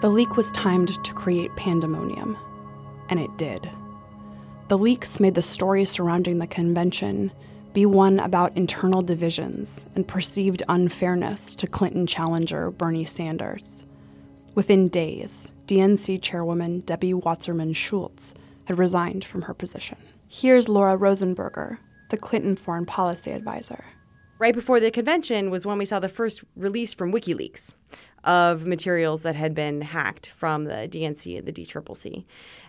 [0.00, 2.38] The leak was timed to create pandemonium,
[3.10, 3.70] and it did.
[4.68, 7.30] The leaks made the story surrounding the convention
[7.74, 13.84] be one about internal divisions and perceived unfairness to Clinton challenger Bernie Sanders.
[14.54, 18.32] Within days, DNC chairwoman Debbie Wasserman Schultz
[18.64, 19.98] had resigned from her position.
[20.28, 21.76] Here's Laura Rosenberger,
[22.08, 23.84] the Clinton foreign policy advisor.
[24.38, 27.74] Right before the convention was when we saw the first release from WikiLeaks
[28.24, 32.24] of materials that had been hacked from the DNC and the DCCC.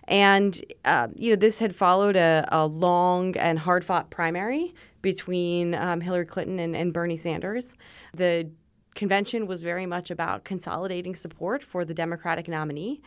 [0.08, 5.74] And, uh, you know, this had followed a, a long and hard fought primary between
[5.74, 7.74] um, Hillary Clinton and, and Bernie Sanders.
[8.14, 8.50] The
[8.94, 13.02] convention was very much about consolidating support for the Democratic nominee.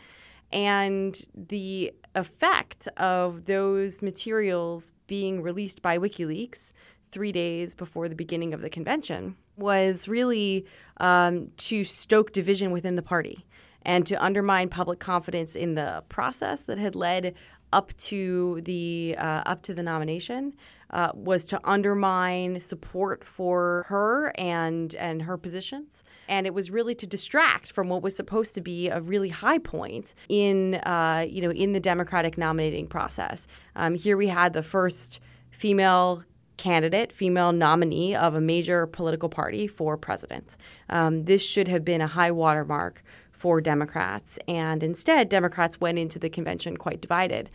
[0.52, 6.72] And the effect of those materials being released by WikiLeaks
[7.12, 10.66] three days before the beginning of the convention was really
[10.98, 13.46] um, to stoke division within the party
[13.84, 17.36] and to undermine public confidence in the process that had led
[17.72, 20.54] up to the uh, up to the nomination
[20.92, 26.96] uh, was to undermine support for her and and her positions, and it was really
[26.96, 31.42] to distract from what was supposed to be a really high point in uh, you
[31.42, 33.48] know in the Democratic nominating process.
[33.76, 35.20] Um, here we had the first
[35.52, 36.24] female
[36.58, 40.56] candidate, female nominee of a major political party for president.
[40.90, 46.20] Um, this should have been a high watermark for Democrats, and instead, Democrats went into
[46.20, 47.50] the convention quite divided.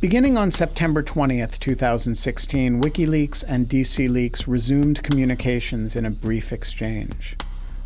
[0.00, 7.36] Beginning on September 20th, 2016, WikiLeaks and DC Leaks resumed communications in a brief exchange.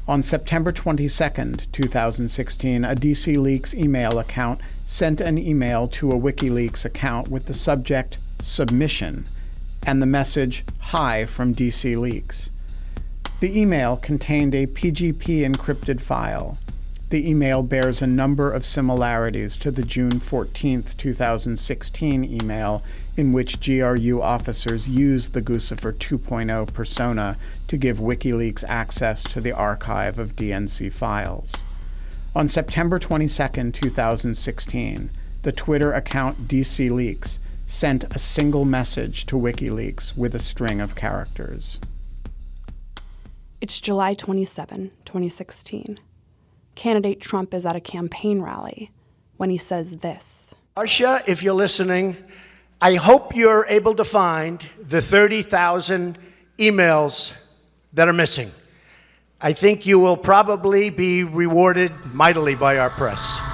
[0.08, 6.84] On September 22nd, 2016, a DC Leaks email account sent an email to a WikiLeaks
[6.84, 9.26] account with the subject Submission
[9.86, 12.50] and the message Hi from DC Leaks.
[13.38, 16.58] The email contained a PGP encrypted file.
[17.10, 22.82] The email bears a number of similarities to the June 14, 2016 email
[23.16, 29.52] in which GRU officers used the Guccifer 2.0 persona to give WikiLeaks access to the
[29.52, 31.64] archive of DNC files.
[32.34, 35.10] On September 22, 2016,
[35.42, 40.94] the Twitter account DC Leaks sent a single message to WikiLeaks with a string of
[40.94, 41.78] characters.
[43.60, 45.98] It's July 27, 2016.
[46.74, 48.90] Candidate Trump is at a campaign rally
[49.36, 52.16] when he says this Russia, if you're listening,
[52.80, 56.18] I hope you're able to find the 30,000
[56.58, 57.32] emails
[57.94, 58.50] that are missing.
[59.40, 63.45] I think you will probably be rewarded mightily by our press.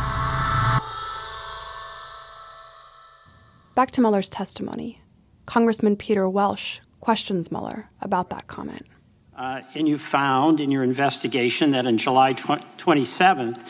[3.74, 5.00] Back to Mueller's testimony.
[5.46, 8.86] Congressman Peter Welch questions Mueller about that comment.
[9.34, 13.66] Uh, and you found in your investigation that on July 27th,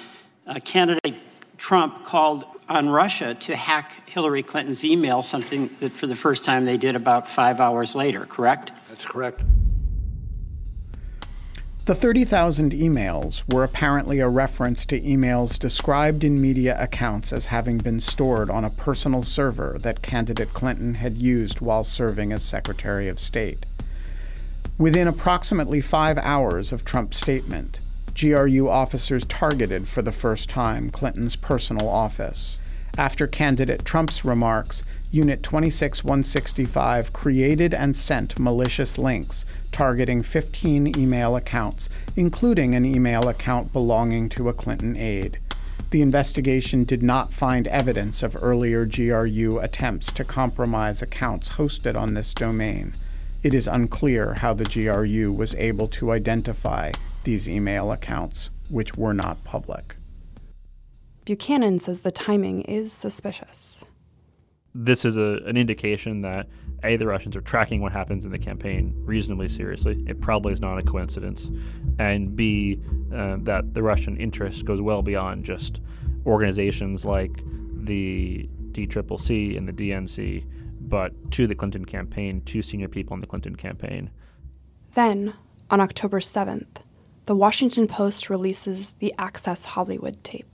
[0.48, 1.14] uh, candidate
[1.56, 6.64] Trump called on Russia to hack Hillary Clinton's email, something that for the first time
[6.64, 8.72] they did about five hours later, correct?
[8.88, 9.40] That's correct.
[11.84, 17.78] The 30,000 emails were apparently a reference to emails described in media accounts as having
[17.78, 23.08] been stored on a personal server that candidate Clinton had used while serving as Secretary
[23.08, 23.66] of State.
[24.78, 27.80] Within approximately five hours of Trump's statement,
[28.14, 32.60] GRU officers targeted for the first time Clinton's personal office.
[32.98, 41.88] After candidate Trump's remarks, Unit 26165 created and sent malicious links targeting 15 email accounts,
[42.16, 45.38] including an email account belonging to a Clinton aide.
[45.88, 52.12] The investigation did not find evidence of earlier GRU attempts to compromise accounts hosted on
[52.12, 52.94] this domain.
[53.42, 56.92] It is unclear how the GRU was able to identify
[57.24, 59.96] these email accounts, which were not public.
[61.24, 63.84] Buchanan says the timing is suspicious.
[64.74, 66.48] This is a, an indication that
[66.82, 70.02] A, the Russians are tracking what happens in the campaign reasonably seriously.
[70.08, 71.50] It probably is not a coincidence.
[71.98, 72.80] And B,
[73.14, 75.80] uh, that the Russian interest goes well beyond just
[76.26, 77.42] organizations like
[77.74, 80.44] the DCCC and the DNC,
[80.80, 84.10] but to the Clinton campaign, to senior people in the Clinton campaign.
[84.94, 85.34] Then,
[85.70, 86.82] on October 7th,
[87.24, 90.51] the Washington Post releases the Access Hollywood tape.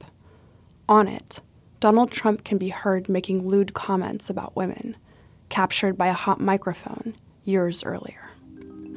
[0.89, 1.43] On it,
[1.80, 4.97] Donald Trump can be heard making lewd comments about women,
[5.51, 7.14] captured by a hot microphone
[7.45, 8.30] years earlier.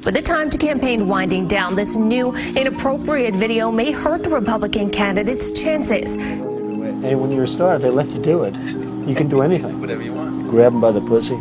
[0.05, 4.89] With the time to campaign winding down, this new inappropriate video may hurt the Republican
[4.89, 6.15] candidate's chances.
[6.15, 8.55] Hey, when you're a star, they let you do it.
[8.55, 9.81] You can do anything.
[9.81, 10.47] Whatever you want.
[10.47, 11.35] Grab them by the pussy.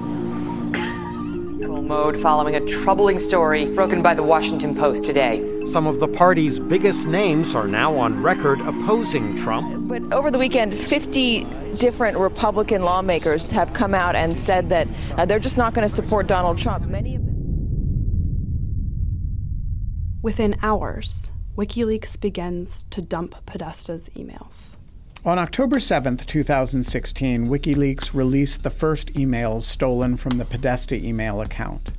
[1.91, 5.50] Mode following a troubling story broken by the Washington Post today.
[5.65, 9.89] Some of the party's biggest names are now on record opposing Trump.
[9.89, 11.45] But over the weekend, 50
[11.77, 15.95] different Republican lawmakers have come out and said that uh, they're just not going to
[15.95, 16.87] support Donald Trump.
[16.87, 17.31] Many of them.
[20.23, 24.77] Within hours, WikiLeaks begins to dump Podesta's emails.
[25.25, 31.91] On October 7, 2016, WikiLeaks released the first emails stolen from the Podesta email account.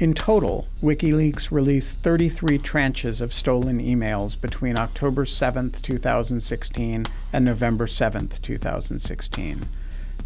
[0.00, 7.86] In total, WikiLeaks released 33 tranches of stolen emails between October 7, 2016 and November
[7.86, 9.68] 7, 2016.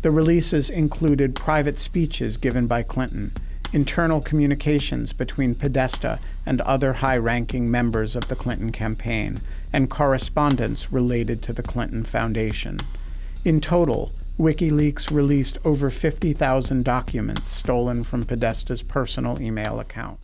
[0.03, 3.33] The releases included private speeches given by Clinton,
[3.73, 9.41] internal communications between Podesta and other high ranking members of the Clinton campaign,
[9.73, 12.79] and correspondence related to the Clinton Foundation.
[13.45, 20.19] In total, WikiLeaks released over 50,000 documents stolen from Podesta's personal email account.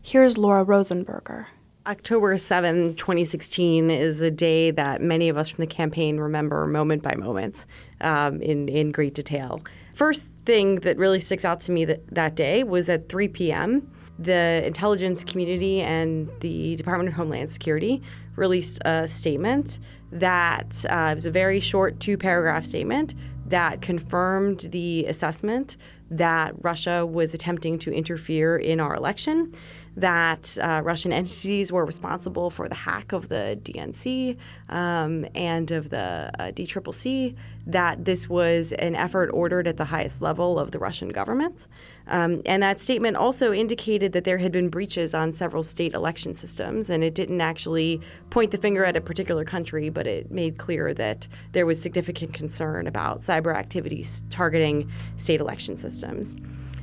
[0.00, 1.46] Here's Laura Rosenberger.
[1.86, 7.02] October 7, 2016 is a day that many of us from the campaign remember moment
[7.02, 7.66] by moment
[8.00, 9.60] um, in, in great detail.
[9.92, 13.90] First thing that really sticks out to me that, that day was at 3 p.m.,
[14.18, 18.02] the intelligence community and the Department of Homeland Security
[18.36, 19.78] released a statement
[20.12, 23.14] that uh, was a very short two paragraph statement
[23.46, 25.76] that confirmed the assessment
[26.10, 29.52] that Russia was attempting to interfere in our election,
[29.96, 34.36] that uh, Russian entities were responsible for the hack of the DNC
[34.68, 37.34] um, and of the uh, DCCC,
[37.66, 41.66] that this was an effort ordered at the highest level of the Russian government.
[42.08, 46.34] Um, and that statement also indicated that there had been breaches on several state election
[46.34, 48.00] systems, and it didn't actually
[48.30, 52.32] point the finger at a particular country, but it made clear that there was significant
[52.32, 56.36] concern about cyber activities targeting state election systems.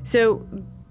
[0.03, 0.45] So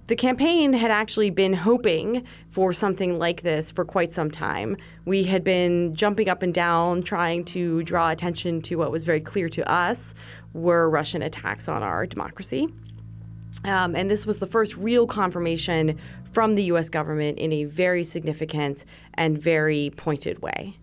[0.07, 4.75] the campaign had actually been hoping for something like this for quite some time.
[5.05, 9.21] We had been jumping up and down trying to draw attention to what was very
[9.21, 10.13] clear to us
[10.51, 12.67] were Russian attacks on our democracy.
[13.65, 15.97] Um, and this was the first real confirmation
[16.31, 20.77] from the US government in a very significant and very pointed way.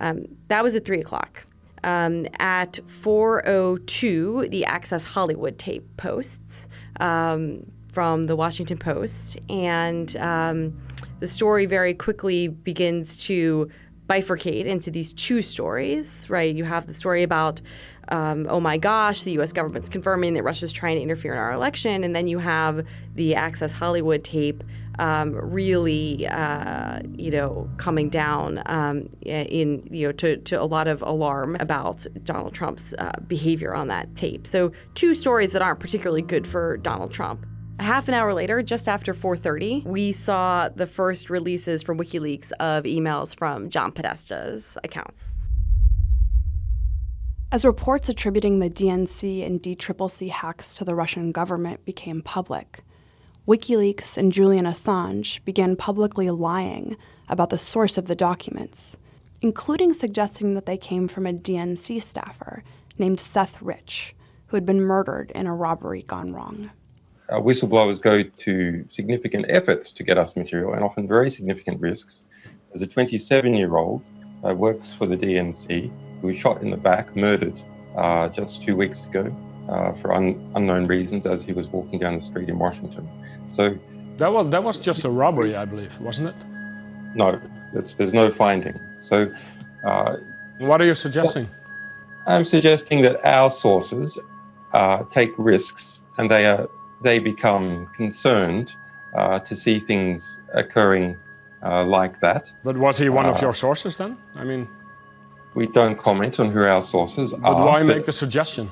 [0.00, 1.44] Um, that was at 3 o'clock.
[1.82, 6.68] Um, at 4:02, the Access Hollywood tape posts
[7.00, 10.78] um, from the Washington Post, and um,
[11.20, 13.70] the story very quickly begins to
[14.08, 16.28] bifurcate into these two stories.
[16.28, 17.62] Right, you have the story about
[18.10, 19.52] um, oh my gosh, the U.S.
[19.52, 23.34] government's confirming that Russia's trying to interfere in our election, and then you have the
[23.34, 24.64] Access Hollywood tape
[25.00, 30.88] um, really, uh, you know, coming down um, in you know to, to a lot
[30.88, 34.46] of alarm about Donald Trump's uh, behavior on that tape.
[34.46, 37.46] So two stories that aren't particularly good for Donald Trump.
[37.78, 42.52] A half an hour later, just after 4:30, we saw the first releases from WikiLeaks
[42.60, 45.34] of emails from John Podesta's accounts.
[47.52, 52.84] As reports attributing the DNC and DCCC hacks to the Russian government became public,
[53.48, 56.96] WikiLeaks and Julian Assange began publicly lying
[57.28, 58.96] about the source of the documents,
[59.40, 62.62] including suggesting that they came from a DNC staffer
[62.98, 64.14] named Seth Rich,
[64.46, 66.70] who had been murdered in a robbery gone wrong.
[67.28, 72.22] Uh, whistleblowers go to significant efforts to get us material and often very significant risks.
[72.74, 74.06] As a 27 year old
[74.44, 75.90] I works for the DNC
[76.20, 77.60] who was shot in the back, murdered
[77.96, 79.34] uh, just two weeks ago
[79.68, 83.08] uh, for un- unknown reasons as he was walking down the street in Washington.
[83.50, 83.78] So
[84.18, 86.36] that was that was just a robbery, I believe, wasn't it?
[87.14, 87.40] No,
[87.72, 88.78] there's no finding.
[88.98, 89.32] So,
[89.84, 90.16] uh,
[90.58, 91.48] what are you suggesting?
[92.26, 94.18] I'm suggesting that our sources
[94.72, 96.68] uh, take risks and they are
[97.02, 98.72] they become concerned
[99.14, 101.16] uh, to see things occurring
[101.62, 102.52] uh, like that.
[102.62, 104.16] But was he one of your sources then?
[104.36, 104.68] I mean,
[105.54, 107.66] We don't comment on who our sources but are.
[107.66, 108.70] why but- make the suggestion?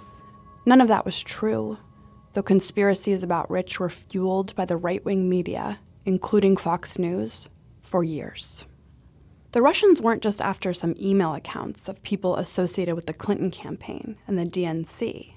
[0.66, 1.78] None of that was true,
[2.34, 7.48] though conspiracies about Rich were fueled by the right wing media, including Fox News,
[7.80, 8.66] for years.
[9.52, 14.16] The Russians weren't just after some email accounts of people associated with the Clinton campaign
[14.26, 15.32] and the DNC.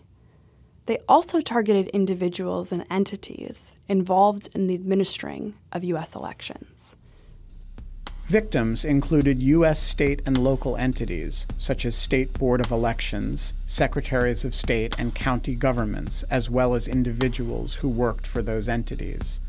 [0.86, 6.14] They also targeted individuals and entities involved in the administering of U.S.
[6.14, 6.81] elections.
[8.32, 9.78] Victims included U.S.
[9.78, 15.54] state and local entities, such as State Board of Elections, secretaries of state, and county
[15.54, 19.42] governments, as well as individuals who worked for those entities.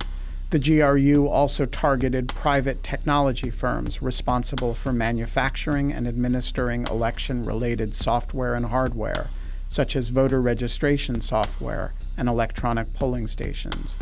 [0.50, 8.56] The GRU also targeted private technology firms responsible for manufacturing and administering election related software
[8.56, 9.28] and hardware,
[9.68, 13.96] such as voter registration software and electronic polling stations.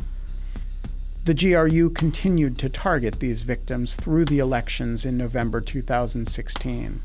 [1.30, 7.02] The GRU continued to target these victims through the elections in November 2016.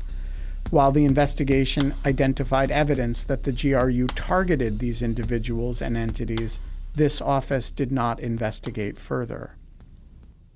[0.70, 6.58] While the investigation identified evidence that the GRU targeted these individuals and entities,
[6.96, 9.54] this office did not investigate further.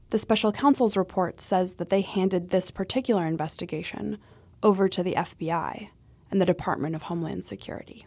[0.08, 4.18] The special counsel's report says that they handed this particular investigation
[4.64, 5.90] over to the FBI
[6.28, 8.04] and the Department of Homeland Security.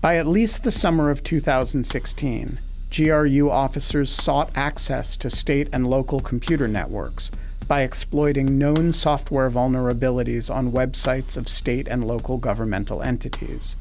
[0.00, 6.20] By at least the summer of 2016, GRU officers sought access to state and local
[6.20, 7.30] computer networks
[7.66, 13.76] by exploiting known software vulnerabilities on websites of state and local governmental entities.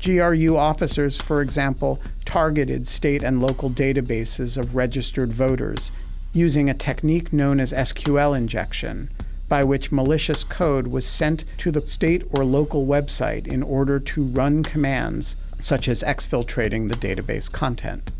[0.00, 5.90] GRU officers, for example, targeted state and local databases of registered voters
[6.32, 9.10] using a technique known as SQL injection,
[9.48, 14.22] by which malicious code was sent to the state or local website in order to
[14.22, 18.12] run commands such as exfiltrating the database content.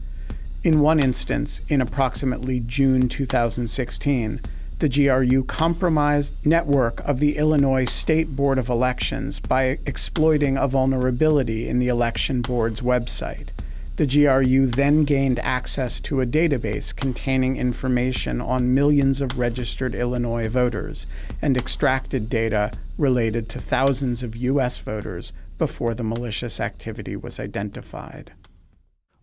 [0.67, 4.41] In one instance, in approximately June 2016,
[4.81, 11.69] the GRU compromised network of the Illinois State Board of Elections by exploiting a vulnerability
[11.69, 13.51] in the election board's website.
[13.95, 20.49] The GRU then gained access to a database containing information on millions of registered Illinois
[20.49, 21.07] voters
[21.41, 24.81] and extracted data related to thousands of U.S.
[24.81, 28.33] voters before the malicious activity was identified.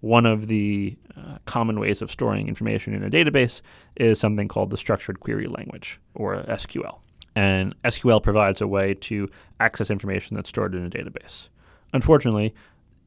[0.03, 3.61] One of the uh, common ways of storing information in a database
[3.95, 6.97] is something called the structured query language, or SQL.
[7.37, 9.29] And SQL provides a way to
[9.61, 11.47] access information that's stored in a database.
[11.93, 12.53] Unfortunately,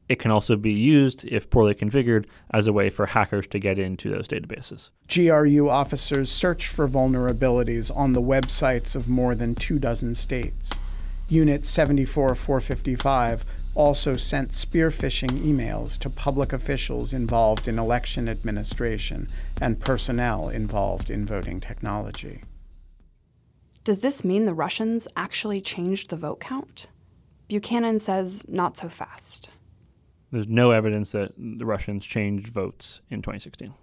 [0.09, 3.77] it can also be used, if poorly configured, as a way for hackers to get
[3.77, 4.89] into those databases.
[5.07, 10.71] GRU officers search for vulnerabilities on the websites of more than two dozen states.
[11.29, 13.45] Unit 74455
[13.77, 19.27] also sent spear phishing emails to public officials involved in election administration
[19.61, 22.43] and personnel involved in voting technology.
[23.83, 26.87] Does this mean the Russians actually changed the vote count?
[27.47, 29.49] Buchanan says not so fast.
[30.31, 33.75] There's no evidence that the Russians changed votes in 2016.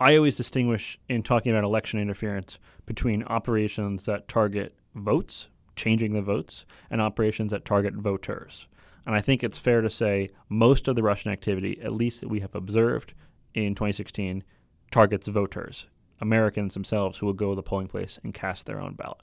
[0.00, 6.22] I always distinguish in talking about election interference between operations that target votes, changing the
[6.22, 8.66] votes, and operations that target voters.
[9.08, 12.28] And I think it's fair to say most of the Russian activity, at least that
[12.28, 13.14] we have observed
[13.54, 14.44] in 2016,
[14.90, 15.86] targets voters,
[16.20, 19.22] Americans themselves who will go to the polling place and cast their own ballot,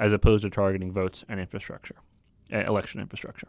[0.00, 1.96] as opposed to targeting votes and infrastructure,
[2.50, 3.48] uh, election infrastructure.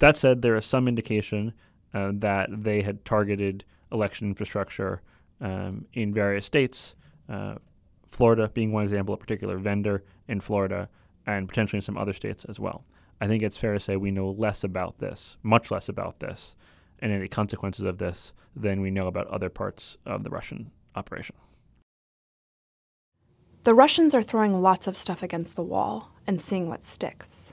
[0.00, 1.54] That said, there is some indication
[1.94, 5.00] uh, that they had targeted election infrastructure
[5.40, 6.94] um, in various states,
[7.30, 7.54] uh,
[8.06, 10.90] Florida being one example, a particular vendor in Florida,
[11.26, 12.84] and potentially in some other states as well.
[13.20, 16.54] I think it's fair to say we know less about this, much less about this,
[16.98, 21.36] and any consequences of this than we know about other parts of the Russian operation.
[23.64, 27.52] The Russians are throwing lots of stuff against the wall and seeing what sticks.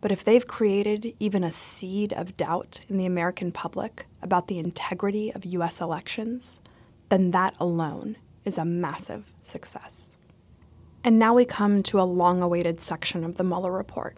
[0.00, 4.58] But if they've created even a seed of doubt in the American public about the
[4.58, 5.80] integrity of U.S.
[5.80, 6.60] elections,
[7.08, 10.16] then that alone is a massive success.
[11.04, 14.16] And now we come to a long awaited section of the Mueller report,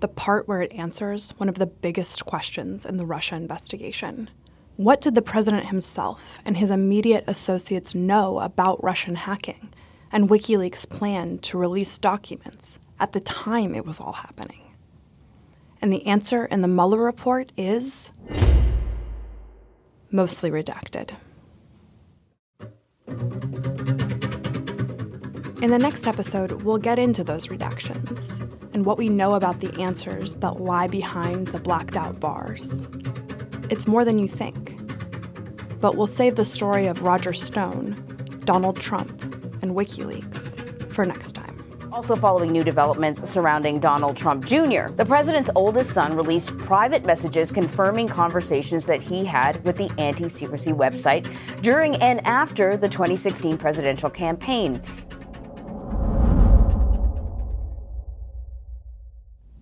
[0.00, 4.30] the part where it answers one of the biggest questions in the Russia investigation.
[4.76, 9.70] What did the president himself and his immediate associates know about Russian hacking
[10.10, 14.74] and WikiLeaks' plan to release documents at the time it was all happening?
[15.82, 18.10] And the answer in the Mueller report is
[20.10, 21.12] mostly redacted.
[25.62, 28.40] In the next episode, we'll get into those redactions
[28.72, 32.80] and what we know about the answers that lie behind the blacked out bars.
[33.68, 34.78] It's more than you think.
[35.78, 39.10] But we'll save the story of Roger Stone, Donald Trump,
[39.60, 41.50] and WikiLeaks for next time.
[41.92, 47.52] Also, following new developments surrounding Donald Trump Jr., the president's oldest son released private messages
[47.52, 51.30] confirming conversations that he had with the anti secrecy website
[51.60, 54.80] during and after the 2016 presidential campaign.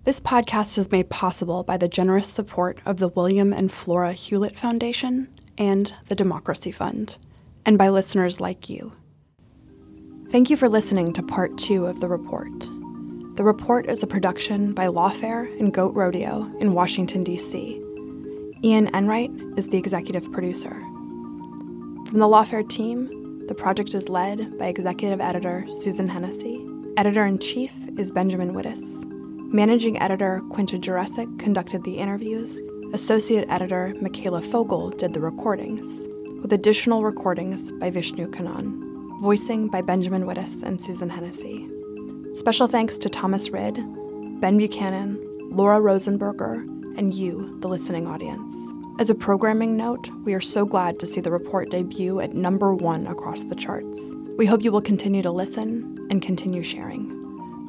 [0.08, 4.56] This podcast is made possible by the generous support of the William and Flora Hewlett
[4.56, 5.28] Foundation
[5.58, 7.18] and the Democracy Fund,
[7.66, 8.94] and by listeners like you.
[10.30, 12.58] Thank you for listening to part two of The Report.
[13.36, 17.78] The Report is a production by Lawfare and Goat Rodeo in Washington, D.C.
[18.64, 20.72] Ian Enright is the executive producer.
[22.06, 26.66] From the Lawfare team, the project is led by executive editor Susan Hennessey.
[26.96, 29.17] Editor in chief is Benjamin Wittes.
[29.50, 32.60] Managing editor Quinta Jurecic conducted the interviews.
[32.92, 35.88] Associate editor Mikhaila Fogel did the recordings,
[36.42, 38.88] with additional recordings by Vishnu Kannan
[39.20, 41.68] voicing by Benjamin Wittes and Susan Hennessey.
[42.34, 43.74] Special thanks to Thomas Rid,
[44.40, 45.18] Ben Buchanan,
[45.50, 46.62] Laura Rosenberger,
[46.96, 48.54] and you, the listening audience.
[49.00, 52.74] As a programming note, we are so glad to see the report debut at number
[52.74, 54.00] one across the charts.
[54.36, 57.17] We hope you will continue to listen and continue sharing.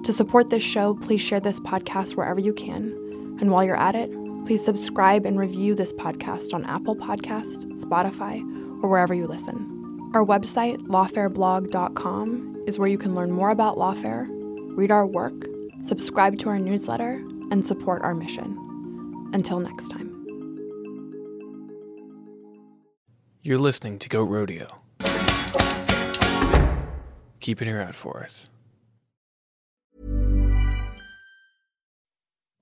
[0.09, 3.37] To support this show, please share this podcast wherever you can.
[3.39, 4.09] And while you're at it,
[4.43, 8.41] please subscribe and review this podcast on Apple Podcast, Spotify,
[8.81, 10.09] or wherever you listen.
[10.15, 14.25] Our website, lawfareblog.com, is where you can learn more about Lawfare,
[14.75, 15.45] read our work,
[15.85, 19.29] subscribe to our newsletter, and support our mission.
[19.31, 20.09] Until next time.
[23.43, 24.81] You're listening to Goat Rodeo.
[27.39, 28.49] Keep an ear out for us.